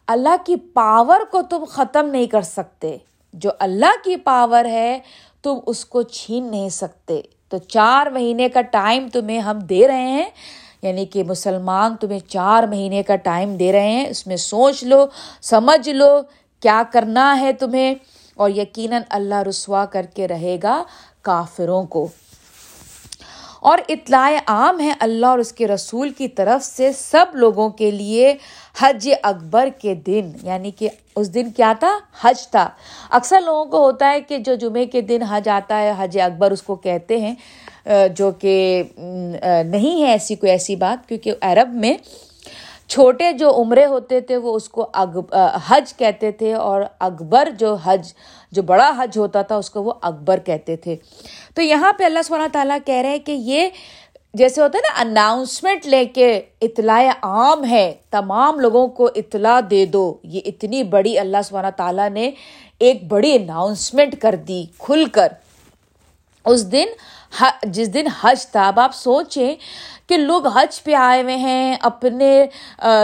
اللہ 0.08 0.46
کی 0.46 0.56
پاور 0.56 1.20
کو 1.32 1.41
تم 1.41 1.63
ختم 1.65 2.10
نہیں 2.10 2.26
کر 2.26 2.41
سکتے۔ 2.41 2.98
جو 3.34 3.50
اللہ 3.60 4.04
کی 4.04 4.17
پاور 4.17 4.65
ہے، 4.65 5.00
تم 5.41 5.60
اس 5.65 5.86
کو 5.86 6.02
چھین 6.02 6.52
نہیں 6.52 6.70
سکتے۔ 6.70 7.22
تو 7.50 7.58
چار 7.58 8.08
مہینے 8.08 8.50
کا 8.50 8.62
ٹائم 8.62 9.08
تمہیں 9.13 9.39
ہم 9.39 9.60
دے 9.60 9.88
رہے 9.88 10.08
ہیں۔ 10.08 10.30
یعنی 10.82 11.06
کہ 11.06 11.24
مسلمان 11.24 11.96
تمہیں 11.96 12.20
چار 12.28 12.63
مہینے 12.63 13.04
کا 13.04 13.15
ٹائم 13.15 13.56
دے 13.56 13.72
رہے 13.72 13.91
ہیں۔ 13.91 14.08
اس 14.08 14.28
میں 14.28 14.38
سوچ 14.38 14.84
لو، 14.84 15.06
سمجھ 15.41 15.89
لو 15.89 16.22
کیا 16.60 16.84
کرنا 16.91 17.39
ہے 17.39 17.54
تمہیں۔ 17.54 17.96
اور 18.36 18.50
یقیناً 18.50 19.02
اللہ 19.10 19.41
رسوا 19.50 19.86
کر 19.86 20.06
کے 20.15 20.28
رہے 20.28 20.58
گا 20.63 20.84
کافروں 21.22 21.84
کو۔ 21.84 22.08
اور 23.60 23.78
اطلاع 23.89 24.32
عام 24.48 24.80
ہے 24.80 24.93
اللہ 25.00 25.26
اور 25.26 25.39
اس 25.39 25.52
کے 25.52 25.67
رسول 25.67 26.10
کی 26.10 26.28
طرف 26.28 26.63
سے 26.63 26.91
سب 26.91 27.26
لوگوں 27.34 27.70
کے 27.70 27.91
لیے 27.91 28.34
حج 28.80 29.10
اکبر 29.24 29.70
کے 29.82 29.93
دن 29.96 30.32
یعنی 30.43 30.72
کہ 30.72 30.89
اس 31.15 31.34
دن 31.34 31.50
کیا 31.52 31.74
تھا؟ 31.80 31.98
حج 32.22 32.48
تھا۔ 32.48 32.70
اکثر 33.10 33.41
لوگوں 33.41 33.65
کو 33.65 33.84
ہوتا 33.86 34.10
ہے 34.12 34.22
کہ 34.22 34.38
جو 34.38 34.56
جمعے 34.56 34.86
کے 34.86 35.02
دن 35.02 35.24
حج 35.24 35.50
آتا 35.50 35.82
ہے، 35.82 35.93
حج 35.98 36.17
اکبر 36.20 36.52
اس 36.52 36.62
کو 36.62 36.76
کہتے 36.76 37.17
ہیں، 37.20 37.34
جو 38.15 38.32
کہ 38.32 38.84
نہیں 39.65 40.02
ہے 40.04 40.12
ایسی 40.12 40.36
کوئی 40.36 40.52
ایسی 40.52 40.76
بات، 40.76 41.08
کیونکہ 41.10 41.34
عرب 41.41 41.74
میں 41.74 41.93
چھوٹے 42.88 43.32
جو 43.32 43.62
عمرے 43.62 43.86
ہوتے 43.86 44.21
تھے، 44.21 44.38
وہ 44.38 44.56
اس 44.56 44.69
کو 44.69 44.89
حج 45.69 45.93
کہتے 45.93 46.32
تھے 46.32 46.54
اور 46.54 46.82
اکبر 47.00 47.50
جو 47.60 47.76
حج، 47.76 48.13
جو 48.52 48.62
بڑا 48.62 48.91
حج 48.97 49.17
ہوتا 49.17 49.41
تھا، 49.41 49.56
اس 49.56 49.69
کو 49.69 49.84
وہ 49.84 49.93
اکبر 50.02 50.39
کہتے 50.39 50.76
تھے۔ 50.76 50.95
تو 51.56 51.62
یہاں 51.62 51.93
پہ 51.93 52.04
اللہ 52.04 52.19
سبحانہ 52.26 52.47
تعالیٰ 52.54 52.78
کہہ 52.86 52.95
رہے 52.95 53.10
ہیں 53.10 53.17
کہ 53.17 53.32
یہ 53.32 53.69
جیسے 54.34 54.62
ہوتا 54.62 54.78
ہے 54.78 54.82
نا 54.88 55.10
اناؤنسمنٹ 55.10 55.88
لے 55.88 56.06
کے 56.06 56.41
اطلاع 56.62 57.10
عام 57.21 57.65
ہے۔ 57.65 57.93
تمام 58.12 58.60
لوگوں 58.60 58.88
کو 58.88 59.10
اطلاع 59.15 59.60
دے 59.69 59.86
دو۔ 59.86 60.17
یہ 60.23 60.41
اتنی 60.45 60.84
بڑی 60.84 61.19
اللہ 61.19 61.38
سبحانہ 61.45 61.71
تعالیٰ 61.78 62.10
نے 62.10 62.32
ایک 62.80 63.04
بڑی 63.08 63.36
اناؤنسمنٹ 63.36 64.21
کر 64.21 64.36
دی 64.47 64.65
کھل 64.78 65.06
کر۔ 65.06 65.28
اس 66.45 66.71
دن 66.71 66.86
جس 67.63 67.93
دن 67.93 68.08
حج 68.21 68.47
تھا، 68.47 68.67
اب 68.67 68.80
آپ 68.80 68.95
سوچیں 68.95 69.56
کہ 70.10 70.17
لوگ 70.17 70.47
حج 70.47 70.84
پہ 70.84 70.93
آئے 70.93 71.21
ہوئے 71.21 71.36
ہیں، 71.36 71.76
اپنے 71.82 72.45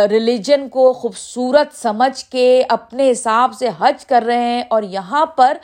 ریلیجن 0.10 0.70
کو 0.70 0.94
خوبصورت 0.94 1.76
سمجھ 1.76 2.26
کے 2.26 2.64
اپنے 2.70 3.12
حساب 3.12 3.54
سے 3.54 3.70
حج 3.80 4.06
کر 4.06 4.24
رہے 4.26 4.46
ہیں 4.46 4.64
اور 4.70 4.84
یہاں 4.84 5.26
پر 5.26 5.58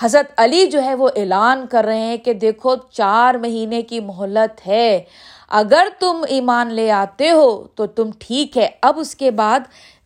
حضرت 0.00 0.32
علی 0.36 0.66
جو 0.66 0.82
ہے 0.82 0.94
وہ 0.94 1.08
اعلان 1.16 1.66
کر 1.70 1.84
رہے 1.84 1.98
ہیں 1.98 2.16
کہ 2.16 2.32
دیکھو 2.32 2.74
چار 2.90 3.34
مہینے 3.34 3.82
کی 3.82 4.00
مہلت 4.00 4.66
ہے۔ 4.66 5.02
اگر 5.48 5.88
تم 5.98 6.24
ایمان 6.28 6.72
لے 6.72 6.90
آتے 6.90 7.30
ہو 7.30 7.66
تو 7.74 7.86
تم 7.86 8.10
ٹھیک 8.18 8.56
ہے۔ 8.58 8.68
اب 8.82 8.98
اس 8.98 9.14
کے 9.14 9.30
بعد 9.30 9.60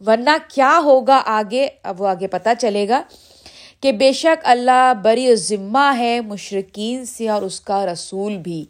ورنہ 0.07 0.37
کیا 0.49 0.81
ہوگا 0.85 1.23
آگے؟ 1.27 1.69
اب 1.83 2.01
وہ 2.03 2.09
آگے 2.09 2.27
پتہ 2.27 2.49
چلے 2.59 2.89
گا۔ 2.89 3.03
کہ 3.81 3.93
بے 3.93 4.13
شک 4.13 4.45
اللہ 4.45 4.93
بری 5.03 5.37
ذمہ 5.37 5.99
ہے 5.99 6.21
مشرقین 6.21 7.05
سے 7.05 7.29
اور 7.29 7.43
اس 7.43 7.61
کا 7.61 7.87
رسول 7.87 8.37
بھی۔ 8.37 8.65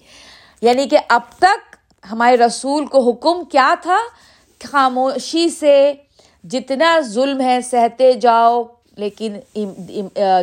یعنی 0.62 0.88
کہ 0.88 0.98
اب 1.08 1.20
تک 1.38 1.76
ہمارے 2.12 2.36
رسول 2.36 2.86
کو 2.86 3.10
حکم 3.10 3.44
کیا 3.44 3.74
تھا؟ 3.82 3.98
خاموشی 4.64 5.48
سے 5.48 5.92
جتنا 6.44 7.00
ظلم 7.00 7.40
ہے، 7.40 7.60
سہتے 7.60 8.12
جاؤ، 8.12 8.62
لیکن 8.96 9.36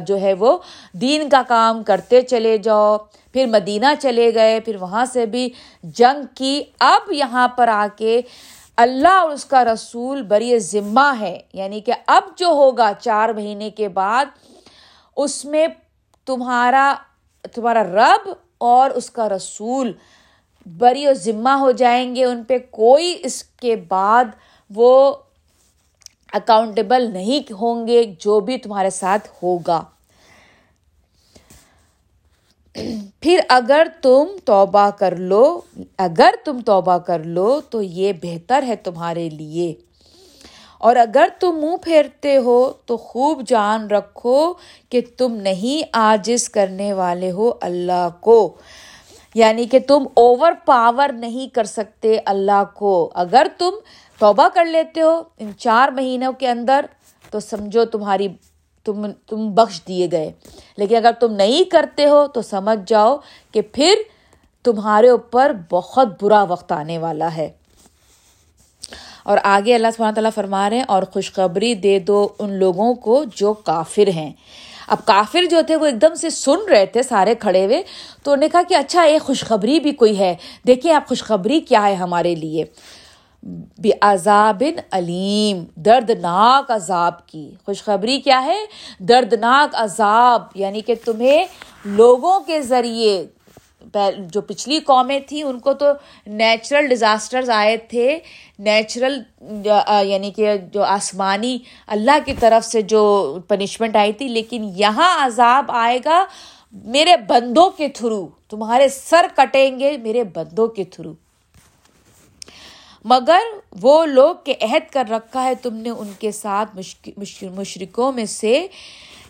جو 0.07 0.21
ہے 0.21 0.33
وہ 0.33 0.57
دین 0.93 1.29
کا 1.29 1.41
کام 1.47 1.83
کرتے 1.83 2.21
چلے 2.21 2.57
جاؤ۔ 2.57 2.97
پھر 3.33 3.45
مدینہ 3.45 3.85
چلے 3.99 4.33
گئے، 4.33 4.59
پھر 4.59 4.75
وہاں 4.75 5.05
سے 5.05 5.25
بھی 5.25 5.49
جنگ 5.83 6.25
کی۔ 6.35 6.63
اب 6.79 7.11
یہاں 7.11 7.47
پر 7.47 7.67
آ 7.67 7.87
کے 7.97 8.21
اللہ 8.77 9.07
اور 9.07 9.29
اس 9.29 9.45
کا 9.45 9.63
رسول 9.65 10.21
بری 10.21 10.59
ذمہ 10.59 11.13
ہے۔ 11.19 11.39
یعنی 11.53 11.79
کہ 11.79 11.93
اب 12.07 12.23
جو 12.37 12.47
ہوگا، 12.47 12.91
چار 12.99 13.29
مہینے 13.29 13.69
کے 13.69 13.89
بعد 13.89 14.25
اس 15.15 15.45
میں 15.45 15.67
تمہارا 16.25 16.95
تمہارا 17.53 17.83
رب 17.83 18.29
اور 18.57 18.89
اس 18.89 19.09
کا 19.09 19.29
رسول 19.29 19.91
بری 20.65 21.07
و 21.07 21.13
ذمہ 21.13 21.49
ہو 21.49 21.71
جائیں 21.71 22.15
گے، 22.15 22.25
ان 22.25 22.43
پہ 22.43 22.57
کوئی 22.69 23.15
اس 23.23 23.43
کے 23.43 23.75
بعد 23.75 24.25
وہ 24.69 25.15
اکاؤنٹیبل 26.33 27.11
نہیں 27.13 27.53
ہوں 27.53 27.87
گے، 27.87 28.03
جو 28.19 28.39
بھی 28.39 28.57
تمہارے 28.57 28.89
ساتھ 28.89 29.27
ہوگا۔ 29.43 29.83
پھر 33.21 33.39
اگر 33.49 33.87
تم 34.01 34.25
توبہ 34.45 34.89
کر 34.89 35.15
لو، 35.15 35.61
اگر 35.97 36.33
تم 36.45 36.59
توبہ 36.65 36.97
کر 36.97 37.23
لو 37.23 37.61
تو 37.61 37.81
یہ 37.81 38.13
بہتر 38.23 38.63
ہے 38.63 38.75
تمہارے 38.75 39.29
لیے۔ 39.29 39.73
اور 40.77 40.95
اگر 40.95 41.27
تم 41.39 41.59
منہ 41.61 41.75
پھیرتے 41.81 42.37
ہو 42.37 42.73
تو 42.85 42.97
خوب 42.97 43.41
جان 43.47 43.87
رکھو 43.87 44.53
کہ 44.89 45.01
تم 45.17 45.35
نہیں 45.35 45.89
آجز 45.93 46.49
کرنے 46.49 46.93
والے 46.93 47.31
ہو 47.31 47.51
اللہ 47.61 48.07
کو۔ 48.19 48.53
یعنی 49.35 49.65
کہ 49.65 49.79
تم 49.79 50.03
اوور 50.13 50.51
پاور 50.65 51.09
نہیں 51.09 51.55
کر 51.55 51.63
سکتے 51.63 52.19
اللہ 52.25 52.63
کو۔ 52.73 53.11
اگر 53.15 53.47
تم 53.57 53.69
توبہ 54.19 54.47
کر 54.53 54.65
لیتے 54.65 55.01
ہو 55.01 55.23
ان 55.37 55.51
چار 55.57 55.89
مہینوں 55.89 56.33
کے 56.33 56.49
اندر 56.49 56.85
تو 57.31 57.39
سمجھو 57.39 57.85
تمہاری 57.85 58.27
تم 58.83 59.11
تم 59.11 59.53
بخش 59.53 59.81
دیے 59.87 60.07
گئے۔ 60.11 60.31
لیکن 60.77 60.95
اگر 60.95 61.11
تم 61.19 61.33
نہیں 61.33 61.63
کرتے 61.63 62.07
ہو 62.07 62.27
تو 62.27 62.41
سمجھ 62.41 62.79
جاؤ 62.87 63.17
کہ 63.51 63.61
پھر 63.61 63.93
تمہارے 64.63 65.09
اوپر 65.09 65.51
بہت 65.71 66.23
برا 66.23 66.43
وقت 66.43 66.71
آنے 66.71 66.97
والا 66.97 67.35
ہے۔ 67.37 67.49
اور 69.25 69.37
آگے 69.43 69.75
اللہ 69.75 69.87
سبحانہ 69.95 70.15
تعالیٰ 70.15 70.31
فرما 70.35 70.69
رہے 70.69 70.77
ہیں، 70.77 70.83
اور 70.87 71.03
خوشخبری 71.03 71.73
دے 71.75 71.99
دو 71.99 72.27
ان 72.39 72.53
لوگوں 72.53 72.93
کو 72.93 73.23
جو 73.35 73.53
کافر 73.53 74.07
ہیں۔ 74.07 74.31
اب 74.87 75.05
کافر 75.05 75.43
جو 75.49 75.61
تھے، 75.67 75.75
وہ 75.75 75.85
ایک 75.85 76.01
دم 76.01 76.15
سے 76.15 76.29
سن 76.29 76.59
رہے 76.69 76.85
تھے، 76.85 77.03
سارے 77.03 77.35
کھڑے 77.35 77.65
ہوئے۔ 77.65 77.81
تو 78.23 78.31
انہوں 78.31 78.41
نے 78.41 78.49
کہا 78.49 78.61
کہ 78.69 78.73
اچھا 78.73 79.01
ایک 79.01 79.21
خوشخبری 79.21 79.79
بھی 79.79 79.91
کوئی 79.91 80.19
ہے۔ 80.19 80.35
دیکھیں 80.67 80.93
آپ 80.93 81.07
خوشخبری 81.07 81.59
کیا 81.59 81.87
ہے 81.87 81.95
ہمارے 81.95 82.35
لیے۔ 82.35 82.63
عذاب 84.01 84.63
علیم، 84.91 85.63
دردناک 85.75 86.71
عذاب 86.71 87.27
کی۔ 87.27 87.51
خوشخبری 87.65 88.19
کیا 88.19 88.43
ہے؟ 88.45 88.59
دردناک 88.99 89.75
عذاب 89.75 90.41
یعنی 90.55 90.81
کہ 90.81 90.95
تمہیں 91.05 91.45
لوگوں 91.85 92.39
کے 92.39 92.61
ذریعے 92.61 93.25
جو 94.17 94.41
پچھلی 94.41 94.79
قومیں 94.79 95.19
تھیں، 95.27 95.43
ان 95.43 95.59
کو 95.59 95.73
تو 95.73 95.85
نیچرل 96.27 96.87
ڈیزاسٹرز 96.87 97.49
آئے 97.49 97.75
تھے۔ 97.77 98.17
نیچرل 98.59 99.19
یعنی 100.05 100.31
کہ 100.31 100.53
جو 100.73 100.83
آسمانی 100.83 101.57
اللہ 101.87 102.17
کی 102.25 102.33
طرف 102.39 102.65
سے 102.65 102.81
جو 102.81 103.03
پنشمنٹ 103.47 103.95
آئی 103.95 104.13
تھی، 104.13 104.27
لیکن 104.27 104.69
یہاں 104.75 105.25
عذاب 105.25 105.71
آئے 105.73 105.99
گا 106.05 106.25
میرے 106.71 107.15
بندوں 107.27 107.69
کے 107.69 107.87
تھرو۔ 107.87 108.27
تمہارے 108.49 108.87
سر 108.89 109.25
کٹیں 109.35 109.79
گے 109.79 109.95
میرے 109.97 110.23
بندوں 110.23 110.67
کے 110.67 110.83
تھرو۔ 110.83 111.13
مگر 113.05 113.39
وہ 113.81 114.05
لوگ 114.05 114.35
کے 114.45 114.53
عہد 114.61 114.91
کر 114.91 115.03
رکھا 115.09 115.43
ہے 115.43 115.55
تم 115.55 115.75
نے 115.75 115.89
ان 115.89 116.11
کے 116.19 116.31
ساتھ 116.31 116.77
مشرقوں 117.57 118.11
میں 118.11 118.25
سے 118.25 118.67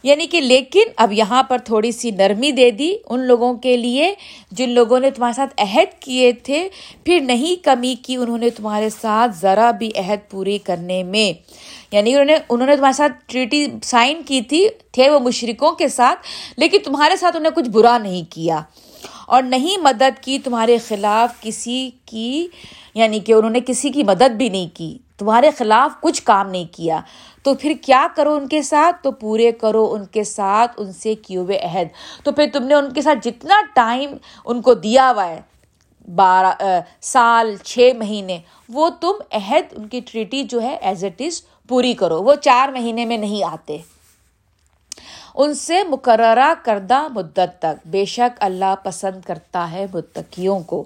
یعنی 0.06 0.28
کہ 0.28 0.42
لیکن 0.42 0.84
اب 0.98 1.12
یہاں 1.12 1.44
پر 1.44 1.58
تھوڑی 1.58 1.92
سی 1.92 2.12
نرمی 2.12 2.52
دے 2.52 2.72
دی 2.72 2.96
ان 3.10 3.20
لوگوں 3.20 3.54
کے 3.54 3.78
لیے 3.78 4.14
جن 4.52 4.70
لوگوں 4.70 5.00
نے 5.00 5.12
تمہارے 5.12 5.34
ساتھ 5.34 5.54
عہد 5.58 6.02
کیے 6.02 6.32
تھے۔ 6.32 6.70
پھر 7.06 7.20
نہیں 7.20 7.64
کمی 7.64 7.96
کی 8.02 8.16
انہوں 8.16 8.38
نے 8.38 8.50
تمہارے 8.50 8.90
ساتھ 8.90 9.32
ذرا 9.42 9.72
بھی 9.72 9.92
عہد 9.96 10.32
پوری 10.32 10.58
کرنے 10.58 11.04
میں۔ 11.04 11.34
یعنی 11.92 12.12
انہوں 12.12 12.26
نے 12.26 12.38
انہوں 12.50 12.68
نے 12.68 12.76
تمہارے 12.76 12.94
ساتھ 12.94 13.14
ٹریٹی 13.26 13.68
سائن 13.84 14.22
کی 14.26 14.42
تھی، 14.42 14.68
تھے 14.92 15.10
وہ 15.10 15.20
مشرقوں 15.20 15.72
کے 15.72 15.88
ساتھ، 15.88 16.20
لیکن 16.58 16.78
تمہارے 16.84 17.16
ساتھ 17.16 17.38
انہوں 17.38 17.52
نے 17.52 17.62
کچھ 17.62 17.70
برا 17.70 17.98
نہیں 17.98 18.32
کیا۔ 18.32 18.62
اور 19.28 19.44
نہیں 19.44 19.82
مدد 19.82 20.24
کی 20.24 20.40
تمہارے 20.40 20.78
خلاف 20.78 21.42
کسی 21.42 21.90
کی 22.06 22.48
یعنی 22.94 23.20
کہ 23.20 23.34
انہوں 23.34 23.50
نے 23.50 23.60
کسی 23.68 23.90
کی 23.90 24.04
مدد 24.04 24.30
بھی 24.30 24.50
نہیں 24.50 24.76
کی، 24.76 24.98
تمہارے 25.18 25.50
خلاف 25.58 26.02
کچھ 26.02 26.24
کام 26.24 26.50
نہیں 26.50 26.66
کیا۔ 26.72 27.00
تو 27.44 27.54
پھر 27.54 27.74
کیا 27.82 28.08
کرو 28.16 28.34
ان 28.34 28.48
کے 28.48 28.62
ساتھ؟ 28.62 29.04
تو 29.04 29.12
پورے 29.12 29.52
کرو 29.52 29.94
ان 29.94 30.06
کے 30.06 30.24
ساتھ 30.24 30.72
ان 30.78 30.94
سے 30.94 31.16
کیے 31.16 31.38
ہوئے 31.38 31.58
عہد۔ 31.58 31.88
تو 32.24 32.32
پھر 32.32 32.46
تم 32.54 32.64
نے 32.64 32.74
ان 32.74 32.94
کے 32.94 33.02
ساتھ 33.02 33.28
جتنا 33.28 33.62
ٹائم 33.76 34.18
ان 34.46 34.62
کو 34.62 34.74
دیا 34.74 35.12
ہوا 35.12 35.28
ہے، 35.28 35.42
بارہ 36.16 36.80
سال، 37.02 37.56
چھ 37.64 37.92
مہینے، 37.98 38.40
وہ 38.70 38.90
تم 39.02 39.12
عہد، 39.32 39.74
ان 39.78 39.88
کی 39.88 40.00
ٹریٹی 40.00 40.44
جو 40.44 40.62
ہے 40.62 40.78
ایز 40.82 41.04
اٹ 41.04 41.22
از 41.22 41.42
پوری 41.68 41.94
کرو۔ 41.94 42.24
وہ 42.24 42.36
چار 42.36 42.70
مہینے 42.70 43.06
میں 43.06 43.18
نہیں 43.18 43.44
آتے۔ 43.44 43.78
ان 45.36 45.54
سے 45.54 45.84
مقررہ 45.84 46.54
کردہ 46.64 47.08
مدت 47.08 47.60
تک۔ 47.60 47.88
بے 47.88 48.06
شک 48.06 48.38
اللہ 48.40 48.76
پسند 48.84 49.22
کرتا 49.22 49.72
ہے 49.72 49.86
متقیوں 49.94 50.60
کو۔ 50.60 50.84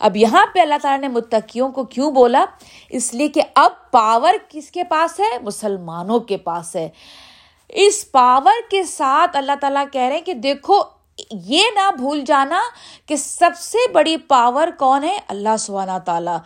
اب 0.00 0.16
یہاں 0.16 0.46
پہ 0.54 0.60
اللہ 0.60 0.74
تعالیٰ 0.82 1.00
نے 1.00 1.08
متقیوں 1.08 1.72
کو 1.72 1.84
کیوں 1.84 2.10
بولا؟ 2.10 2.44
اس 2.88 3.14
لیے 3.14 3.28
کہ 3.28 3.42
اب 3.54 3.90
پاور 3.90 4.34
کس 4.48 4.70
کے 4.70 4.84
پاس 4.84 5.20
ہے؟ 5.20 5.38
مسلمانوں 5.42 6.20
کے 6.20 6.36
پاس 6.36 6.76
ہے۔ 6.76 6.88
اس 7.68 8.12
پاور 8.12 8.70
کے 8.70 8.84
ساتھ 8.84 9.36
اللہ 9.36 9.52
تعالیٰ 9.60 9.84
کہہ 9.92 10.00
رہے 10.00 10.14
ہیں 10.14 10.22
کہ 10.22 10.34
دیکھو، 10.34 10.80
یہ 11.30 11.62
نہ 11.74 11.90
بھول 11.96 12.24
جانا 12.26 12.60
کہ 13.06 13.16
سب 13.16 13.50
سے 13.58 13.78
بڑی 13.92 14.16
پاور 14.16 14.68
کون 14.78 15.04
ہے؟ 15.04 15.18
اللہ 15.28 15.56
سبحانہ 15.58 15.98
تعالیٰ 16.04 16.38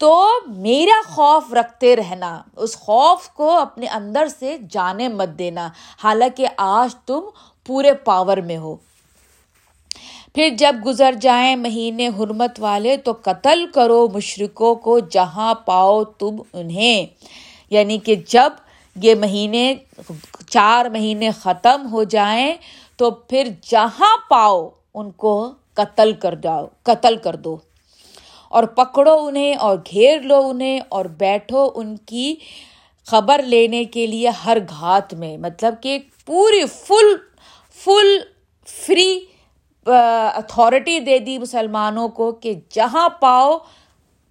تو 0.00 0.30
میرا 0.46 1.14
خوف 1.14 1.54
رکھتے 1.54 1.96
رہنا، 1.96 2.42
اس 2.56 2.76
خوف 2.76 3.28
کو 3.28 3.50
اپنے 3.50 3.86
اندر 3.86 4.28
سے 4.38 4.56
جانے 4.70 5.08
مت 5.08 5.38
دینا۔ 5.38 5.68
حالانکہ 6.04 6.46
آج 6.56 6.94
تم 6.94 7.20
پورے 7.66 7.94
پاور 7.94 8.36
میں 8.36 8.56
ہو۔ 8.56 8.76
پھر 10.34 10.48
جب 10.58 10.76
گزر 10.86 11.12
جائیں 11.20 11.56
مہینے 11.56 12.08
حرمت 12.08 12.50
والے 12.58 12.96
تو 12.96 13.12
قتل 13.22 13.66
کرو 13.74 14.08
مشرقوں 14.14 14.74
کو 14.74 14.98
جہاں 14.98 15.54
پاؤ 15.54 16.04
تم 16.04 16.36
انہیں۔ 16.52 17.06
یعنی 17.70 17.98
کہ 17.98 18.14
جب 18.26 18.52
یہ 18.96 19.14
مہینے، 19.14 19.74
چار 20.48 20.86
مہینے 20.86 21.30
ختم 21.30 21.92
ہو 21.92 22.04
جائیں 22.04 22.54
تو 22.96 23.10
پھر 23.10 23.48
جہاں 23.62 24.16
پاؤ 24.30 24.68
ان 24.94 25.10
کو 25.10 25.50
قتل 25.74 26.12
کر 26.12 26.34
جاؤ، 26.34 26.66
قتل 26.82 27.16
کر 27.16 27.36
دو۔ 27.36 27.56
اور 28.50 28.64
پکڑو 28.76 29.16
انہیں 29.26 29.54
اور 29.54 29.76
گھیر 29.90 30.20
لو 30.20 30.40
انہیں 30.48 30.80
اور 30.88 31.04
بیٹھو 31.18 31.68
ان 31.74 31.96
کی 31.96 32.34
خبر 33.06 33.42
لینے 33.42 33.84
کے 33.84 34.06
لیے 34.06 34.28
ہر 34.44 34.58
گھات 34.70 35.14
میں۔ 35.14 35.36
مطلب 35.38 35.74
کہ 35.82 35.98
پوری 36.26 36.64
فل 36.66 37.14
فل 37.84 38.16
فری 38.66 39.20
اتھارٹی 39.86 40.98
دے 41.00 41.18
دی 41.18 41.38
مسلمانوں 41.38 42.08
کو 42.08 42.30
کہ 42.32 42.54
جہاں 42.70 43.08
پاؤ 43.20 43.58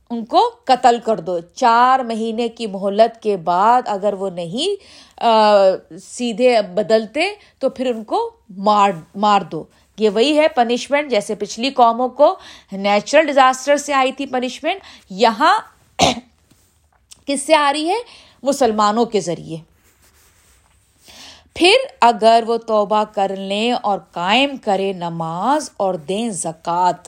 ان 0.10 0.24
کو 0.26 0.42
قتل 0.66 0.98
کر 1.06 1.20
دو۔ 1.20 1.40
چار 1.56 2.00
مہینے 2.00 2.48
کی 2.50 2.68
مہلت 2.68 3.22
کے 3.24 3.38
بعد 3.38 3.88
اگر 3.88 4.14
وہ 4.14 4.30
نہیں 4.30 5.98
سیدھے 6.00 6.56
بدلتے 6.76 7.30
تو 7.60 7.70
پھر 7.70 7.96
ان 7.96 8.04
کو 8.04 8.30
مار 8.58 8.92
مار 9.16 9.42
دو۔ 9.42 9.64
یہ 10.00 10.10
وہی 10.10 10.38
ہے 10.40 10.48
پنشمنٹ 10.48 11.12
جیسے 11.12 11.36
پچھلی 11.36 11.70
قوموں 11.70 12.10
کو 12.10 12.36
نیچرل 12.72 13.26
ڈیزاسٹر 13.26 13.78
سے 13.78 13.94
آئی 13.94 14.12
تھی 14.12 14.26
پنشمنٹ 14.26 14.82
یہاں 15.10 15.60
کس 17.26 17.42
سے 17.42 17.56
آ 17.56 17.74
رہی 17.74 17.90
ہے؟ 17.90 17.98
مسلمانوں 18.44 19.06
کے 19.06 19.20
ذریعے۔ 19.20 19.58
پھر 21.56 21.74
اگر 22.02 22.44
وہ 22.48 22.58
توبہ 22.58 23.04
کر 23.04 23.36
لیں 23.36 23.72
اور 23.72 24.00
قائم 24.12 24.58
کرے 24.58 24.94
نماز 24.94 25.70
اور 25.78 25.94
دیں 25.94 26.30
زکوٰۃ۔ 26.30 27.08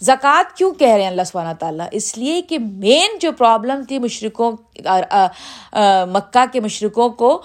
زکوٰۃ 0.00 0.56
کیوں 0.56 0.72
کہہ 0.74 0.88
رہے 0.88 1.02
ہیں 1.02 1.08
اللہ 1.08 1.22
سبحانہ 1.22 1.52
تعالیٰ 1.58 1.86
اس 1.92 2.18
لیے 2.18 2.42
کہ 2.42 2.58
مین 2.58 3.18
جو 3.20 3.32
پرابلم 3.32 3.82
تھی 3.88 3.98
مشرقوں 3.98 4.52
مکہ 6.06 6.44
کے 6.52 6.60
مشرقوں 6.60 7.08
کو، 7.08 7.42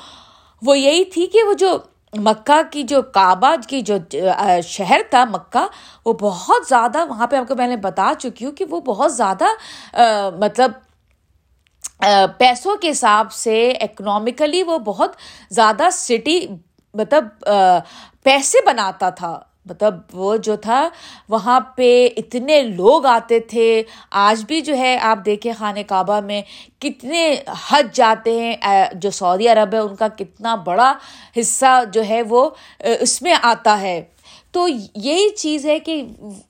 وہ 0.61 0.77
یہی 0.77 1.05
تھی 1.05 1.27
کہ 1.27 1.43
وہ 1.43 1.53
جو 1.53 1.77
مکہ 2.13 2.61
کی 2.71 2.83
جو 2.83 3.01
کعبہ 3.13 3.55
کی 3.67 3.81
جو 3.81 3.97
شہر 4.67 5.01
تھا 5.09 5.23
مکہ، 5.25 5.65
وہ 6.05 6.13
بہت 6.21 6.67
زیادہ 6.69 7.05
وہاں 7.09 7.27
پہ 7.27 7.35
آپ 7.35 7.47
کو 7.47 7.55
میں 7.55 7.67
نے 7.67 7.77
بتا 7.77 8.11
چکی 8.19 8.45
ہوں 8.45 8.51
کہ 8.51 8.65
وہ 8.69 8.79
بہت 8.81 9.13
زیادہ 9.15 9.45
مطلب 10.39 10.71
پیسوں 12.37 12.75
کے 12.81 12.89
حساب 12.91 13.31
سے 13.31 13.69
اکنامیکلی 13.81 14.63
وہ 14.63 14.77
بہت 14.85 15.15
زیادہ 15.51 15.87
سٹی 15.93 16.39
مطلب 16.93 17.27
پیسے 18.23 18.65
بناتا 18.65 19.09
تھا۔ 19.09 19.39
مطلب 19.65 19.95
وہ 20.13 20.37
جو 20.37 20.55
تھا، 20.55 20.89
وہاں 21.29 21.59
پہ 21.59 22.07
اتنے 22.17 22.61
لوگ 22.61 23.05
آتے 23.05 23.39
تھے۔ 23.39 23.83
آج 24.11 24.45
بھی 24.45 24.61
جو 24.61 24.77
ہے، 24.77 24.97
آپ 25.01 25.19
دیکھیں 25.25 25.53
خانہ 25.57 25.79
کعبہ 25.87 26.19
میں 26.19 26.41
کتنے 26.79 27.35
حج 27.69 27.87
جاتے 27.93 28.39
ہیں۔ 28.39 28.55
جو 28.93 29.11
سعودی 29.11 29.47
عرب 29.47 29.73
ہے، 29.73 29.79
ان 29.79 29.95
کا 29.95 30.07
کتنا 30.07 30.55
بڑا 30.55 30.93
حصہ 31.39 31.83
جو 31.93 32.03
ہے 32.09 32.21
وہ، 32.21 32.49
اس 32.79 33.21
میں 33.21 33.33
آتا 33.41 33.81
ہے۔ 33.81 34.01
تو 34.51 34.67
یہی 34.95 35.29
چیز 35.29 35.65
ہے 35.65 35.79
کہ 35.79 36.03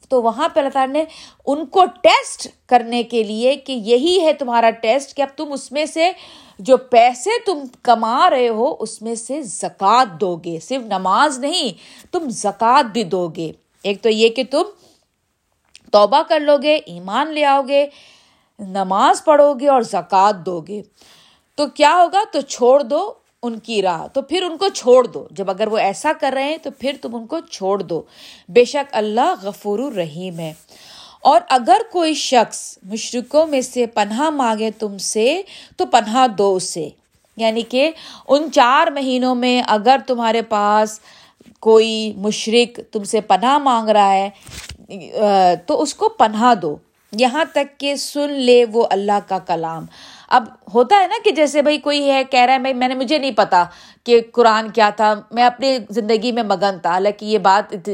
تو 0.10 0.22
وہاں 0.22 0.50
پہ 0.50 0.60
اللہ 0.60 0.70
تعالیٰ 0.70 0.94
نے 0.94 1.04
ان 1.46 1.66
کو 1.66 1.86
ٹیسٹ 1.86 2.48
کرنے 2.68 3.04
کے 3.04 3.24
لیے 3.24 3.56
کہ 3.56 3.72
یہی 3.72 4.22
ہے 4.22 4.34
تمہارا 4.34 4.70
ٹیسٹ 4.70 5.16
کہ 5.18 5.22
اب 5.22 5.28
تم 5.38 5.52
اس 5.52 5.72
میں 5.72 5.86
سے 5.86 6.12
جو 6.60 6.78
پیسے 6.78 7.30
تم 7.46 7.60
کما 7.82 8.30
رہے 8.30 8.50
ہو 8.50 8.76
اس 8.80 9.02
میں 9.02 9.16
سے 9.16 9.42
زکوٰۃ 9.42 10.06
دو 10.22 10.36
گے 10.36 10.60
صرف 10.60 10.82
نماز 10.82 11.40
نہیں، 11.40 11.72
تم 12.14 12.30
زکوٰۃ 12.30 12.84
بھی 12.84 13.04
دو 13.04 13.28
گے 13.28 13.52
ایک 13.84 14.02
تو 14.02 14.10
یہ 14.10 14.30
کہ 14.30 14.44
تم 14.52 14.62
توبہ 15.92 16.22
کر 16.28 16.40
لو 16.40 16.58
گے 16.58 16.76
ایمان 16.76 17.34
لے 17.34 17.46
آؤ 17.46 17.62
گے 17.68 17.88
نماز 18.60 19.24
پڑھو 19.24 19.54
گے 19.54 19.68
اور 19.68 19.82
زکوٰۃ 19.82 20.46
دو 20.46 20.62
گے 20.62 20.82
تو 21.56 21.68
کیا 21.68 21.96
ہوگا؟ 22.04 22.24
تو 22.32 22.42
چھوڑ 22.42 22.84
دو 22.84 23.14
ان 23.44 23.60
کی 23.60 23.82
راہ، 23.82 24.08
تو 24.08 24.22
پھر 24.22 24.44
ان 24.44 24.58
کو 24.58 24.68
چھوڑ 24.68 25.08
دو۔ 25.08 25.28
جب 25.32 25.50
اگر 25.50 25.68
وہ 25.68 25.78
ایسا 25.78 26.12
کر 26.22 26.32
رہے 26.36 26.44
ہیں، 26.44 26.58
تو 26.58 26.70
پھر 26.80 26.96
تم 27.02 27.16
ان 27.16 27.28
کو 27.28 27.40
چھوڑ 27.40 27.82
دو۔ 27.82 28.02
بے 28.50 28.66
شک 28.66 28.90
اللہ 28.92 29.34
غفور 29.42 29.80
الرحیم 29.80 30.40
ہے۔ 30.40 30.54
اور 31.22 31.42
اگر 31.50 31.78
کوئی 31.92 32.14
شخص 32.14 32.78
مشرقوں 32.84 33.48
میں 33.48 33.62
سے 33.62 33.86
پناہ 33.86 34.30
مانگے 34.30 34.72
تم 34.72 34.98
سے، 34.98 35.42
تو 35.78 35.86
پناہ 35.86 36.28
دو 36.28 36.56
اسے۔ 36.56 36.90
یعنی 37.38 37.62
کہ 37.62 37.92
ان 38.28 38.52
چار 38.52 38.88
مہینوں 38.88 39.36
میں 39.36 39.64
اگر 39.68 39.98
تمہارے 40.08 40.42
پاس 40.42 41.00
کوئی 41.60 42.14
مشرق 42.18 42.80
تم 42.92 43.04
سے 43.04 43.22
پناہ 43.22 43.58
مانگ 43.58 43.90
رہا 43.90 44.14
ہے 44.14 44.30
تو 45.66 45.82
اس 45.82 45.96
کو 45.96 46.10
پناہ 46.10 46.56
دو۔ 46.56 46.76
یہاں 47.12 47.46
تک 47.54 47.80
کہ 47.80 47.96
سن 47.96 48.32
لے 48.32 48.66
وہ 48.74 48.88
اللہ 48.90 49.20
کا 49.28 49.40
کلام۔ 49.40 49.86
اب 50.32 50.44
ہوتا 50.74 50.96
ہے 50.96 51.08
نا 51.08 51.16
کہ 51.24 51.32
جیسے 51.32 51.62
بھائی 51.62 51.78
کوئی 51.78 52.10
ہے، 52.10 52.24
کہہ 52.24 52.40
رہا 52.40 52.54
ہے 52.54 52.74
میں 52.74 52.88
نے، 52.88 52.96
مجھے 52.96 53.18
نہیں 53.18 53.32
پتا 53.36 53.64
کہ 54.04 54.20
قرآن 54.34 54.70
کیا 54.70 54.90
تھا، 54.90 55.14
میں 55.32 55.44
اپنی 55.44 55.78
زندگی 55.90 56.32
میں 56.32 56.44
مگن 56.44 56.78
تھا۔ 56.82 56.90
حالانکہ 56.90 57.26
یہ 57.26 57.38
بات 57.38 57.90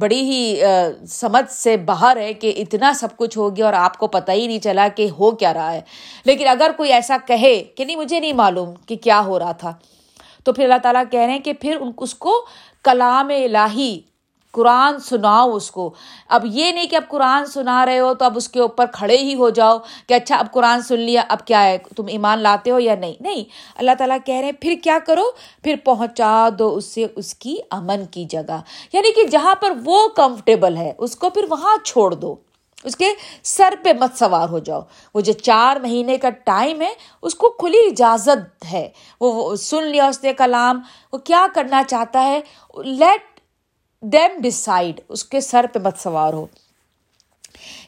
بڑی 0.00 0.20
ہی 0.22 0.60
سمجھ 1.08 1.50
سے 1.52 1.76
باہر 1.76 2.16
ہے 2.16 2.32
کہ 2.34 2.52
اتنا 2.56 2.92
سب 2.92 3.16
کچھ 3.16 3.38
ہو 3.38 3.54
گیا 3.56 3.64
اور 3.66 3.74
آپ 3.74 3.96
کو 3.98 4.06
پتہ 4.06 4.32
ہی 4.32 4.46
نہیں 4.46 4.58
چلا 4.58 4.88
کہ 4.96 5.08
ہو 5.18 5.30
کیا 5.30 5.54
رہا 5.54 5.72
ہے۔ 5.72 5.80
لیکن 6.24 6.48
اگر 6.48 6.70
کوئی 6.76 6.92
ایسا 6.92 7.16
کہے 7.26 7.54
کہ 7.76 7.84
نہیں، 7.84 7.96
مجھے 7.96 8.20
نہیں 8.20 8.32
معلوم 8.32 8.74
کہ 8.86 8.96
کیا 8.96 9.20
ہو 9.26 9.38
رہا 9.38 9.52
تھا، 9.52 9.72
تو 10.44 10.52
پھر 10.52 10.64
اللہ 10.64 10.78
تعالیٰ 10.82 11.02
کہہ 11.10 11.20
رہے 11.20 11.32
ہیں 11.32 11.38
کہ 11.38 11.52
پھر 11.52 11.78
اس 11.96 12.14
کو 12.14 12.34
کلام 12.84 13.28
الہی 13.28 14.00
قرآن 14.52 15.00
سناؤ 15.00 15.50
اس 15.50 15.70
کو۔ 15.70 15.94
اب 16.28 16.42
یہ 16.44 16.72
نہیں 16.72 16.86
کہ 16.86 16.96
اب 16.96 17.02
قرآن 17.08 17.46
سنا 17.46 17.86
رہے 17.86 17.98
ہو 17.98 18.14
تو 18.14 18.24
اب 18.24 18.36
اس 18.36 18.48
کے 18.48 18.60
اوپر 18.60 18.86
کھڑے 18.92 19.16
ہی 19.16 19.34
ہو 19.34 19.50
جاؤ 19.50 19.78
کہ 20.06 20.14
اچھا 20.14 20.36
اب 20.36 20.46
قرآن 20.52 20.82
سن 20.82 21.00
لیا، 21.00 21.22
اب 21.28 21.44
کیا 21.44 21.64
ہے؟ 21.64 21.78
تم 21.96 22.04
ایمان 22.08 22.38
لاتے 22.38 22.70
ہو 22.70 22.78
یا 22.78 22.94
نہیں؟ 22.94 23.14
نہیں، 23.20 23.44
اللہ 23.76 23.90
تعالیٰ 23.98 24.18
کہہ 24.24 24.34
رہے 24.34 24.44
ہیں، 24.44 24.52
پھر 24.52 24.74
کیا 24.82 24.98
کرو؟ 25.06 25.22
پھر 25.62 25.74
پہنچا 25.84 26.48
دو 26.58 26.74
اس 26.74 26.84
سے 26.84 27.06
اس 27.16 27.34
کی 27.34 27.56
امن 27.70 28.06
کی 28.10 28.24
جگہ۔ 28.24 28.60
یعنی 28.92 29.12
کہ 29.12 29.26
جہاں 29.26 29.54
پر 29.54 29.72
وہ 29.84 30.08
کمفرٹیبل 30.08 30.76
ہے، 30.76 30.92
اس 30.98 31.16
کو 31.16 31.30
پھر 31.30 31.44
وہاں 31.50 31.76
چھوڑ 31.84 32.14
دو۔ 32.14 32.34
اس 32.84 32.96
کے 32.96 33.06
سر 33.42 33.74
پہ 33.82 33.90
مت 34.00 34.18
سوار 34.18 34.48
ہو 34.48 34.58
جاؤ۔ 34.58 34.80
وہ 35.14 35.20
جو 35.20 35.32
چار 35.32 35.76
مہینے 35.76 36.16
کا 36.16 36.30
ٹائم 36.30 36.80
ہے، 36.80 36.94
اس 37.22 37.34
کو 37.34 37.48
کھلی 37.48 37.78
اجازت 37.78 38.64
ہے۔ 38.72 38.88
وہ 39.20 39.56
سن 39.56 39.82
لیا 39.82 40.06
اس 40.06 40.24
نے 40.24 40.32
کلام، 40.32 40.80
وہ 41.12 41.18
کیا 41.18 41.46
کرنا 41.54 41.82
چاہتا 41.82 42.22
ہے؟ 42.22 42.40
لیٹ 42.76 43.37
دیم 44.02 44.40
ڈسائڈ 44.40 45.00
اس 45.08 45.24
کے 45.24 45.40
سر 45.40 45.66
پہ 45.72 45.78
مت 45.78 45.98
سوار 45.98 46.32
ہو 46.32 46.46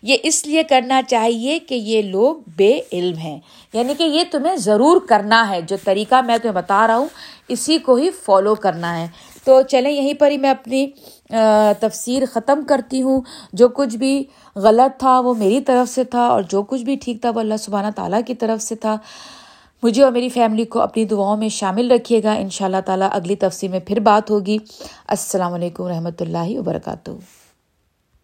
یہ 0.03 0.17
اس 0.23 0.47
لیے 0.47 0.63
کرنا 0.63 1.01
چاہیے 1.09 1.59
کہ 1.59 1.75
یہ 1.75 2.03
لوگ 2.03 2.37
بے 2.57 2.73
علم 2.93 3.19
ہیں 3.19 3.39
یعنی 3.75 3.95
کہ 3.95 4.03
یہ 4.03 4.25
تمہیں 4.31 4.55
ضرور 4.57 5.01
کرنا 5.09 5.49
ہے 5.51 5.61
جو 5.63 5.77
طریقہ 5.85 6.21
میں 6.23 6.39
تمہیں 6.39 6.55
بتا 6.55 6.87
رہا 6.87 6.97
ہوں 6.97 7.07
اسی 7.49 7.79
کو 7.79 7.95
ہی 7.95 8.11
فالو 8.25 8.55
کرنا 8.55 8.99
ہے 8.99 9.07
تو 9.45 9.61
چلیں 9.63 9.91
یہیں 9.91 10.15
پر 10.15 10.31
ہی 10.31 10.39
میں 10.39 10.51
اپنی 10.51 10.87
تفسیر 11.81 12.23
ختم 12.33 12.65
کرتی 12.65 13.03
ہوں 13.03 13.21
جو 13.53 13.69
کچھ 13.69 13.97
بھی 13.97 14.23
غلط 14.57 14.99
تھا 15.01 15.19
وہ 15.21 15.35
میری 15.35 15.61
طرف 15.61 15.89
سے 15.89 16.05
تھا 16.05 16.27
اور 16.27 16.43
جو 16.43 16.63
کچھ 16.63 16.83
بھی 16.83 16.97
ٹھیک 16.97 17.21
تھا 17.23 17.31
وہ 17.31 17.41
اللہ 17.41 17.57
سبحانہ 17.57 17.91
تعالیٰ 17.97 18.21
کی 18.27 18.35
طرف 18.35 18.63
سے 18.63 18.75
تھا 18.75 18.97
مجھے 19.83 20.03
اور 20.03 20.13
میری 20.13 20.29
فیملی 20.29 20.65
کو 20.65 20.81
اپنی 20.81 21.05
دعاؤں 21.05 21.37
میں 21.37 21.49
شامل 21.49 21.91
رکھیے 21.91 22.23
گا۔ 22.23 22.33
ان 22.33 22.51
شاء 22.51 22.67
اللہ 22.67 22.81
تعالیٰ 22.87 23.09
اگلی 23.13 23.37
تفصیل 23.37 23.71
میں 23.71 23.81
پھر 23.87 24.01
بات 24.01 24.31
ہوگی۔ 24.31 24.59
السلام 25.09 25.53
علیکم 25.53 25.87
رحمۃ 25.87 26.21
اللہ 26.21 26.59
وبرکاتہ۔ 26.59 27.11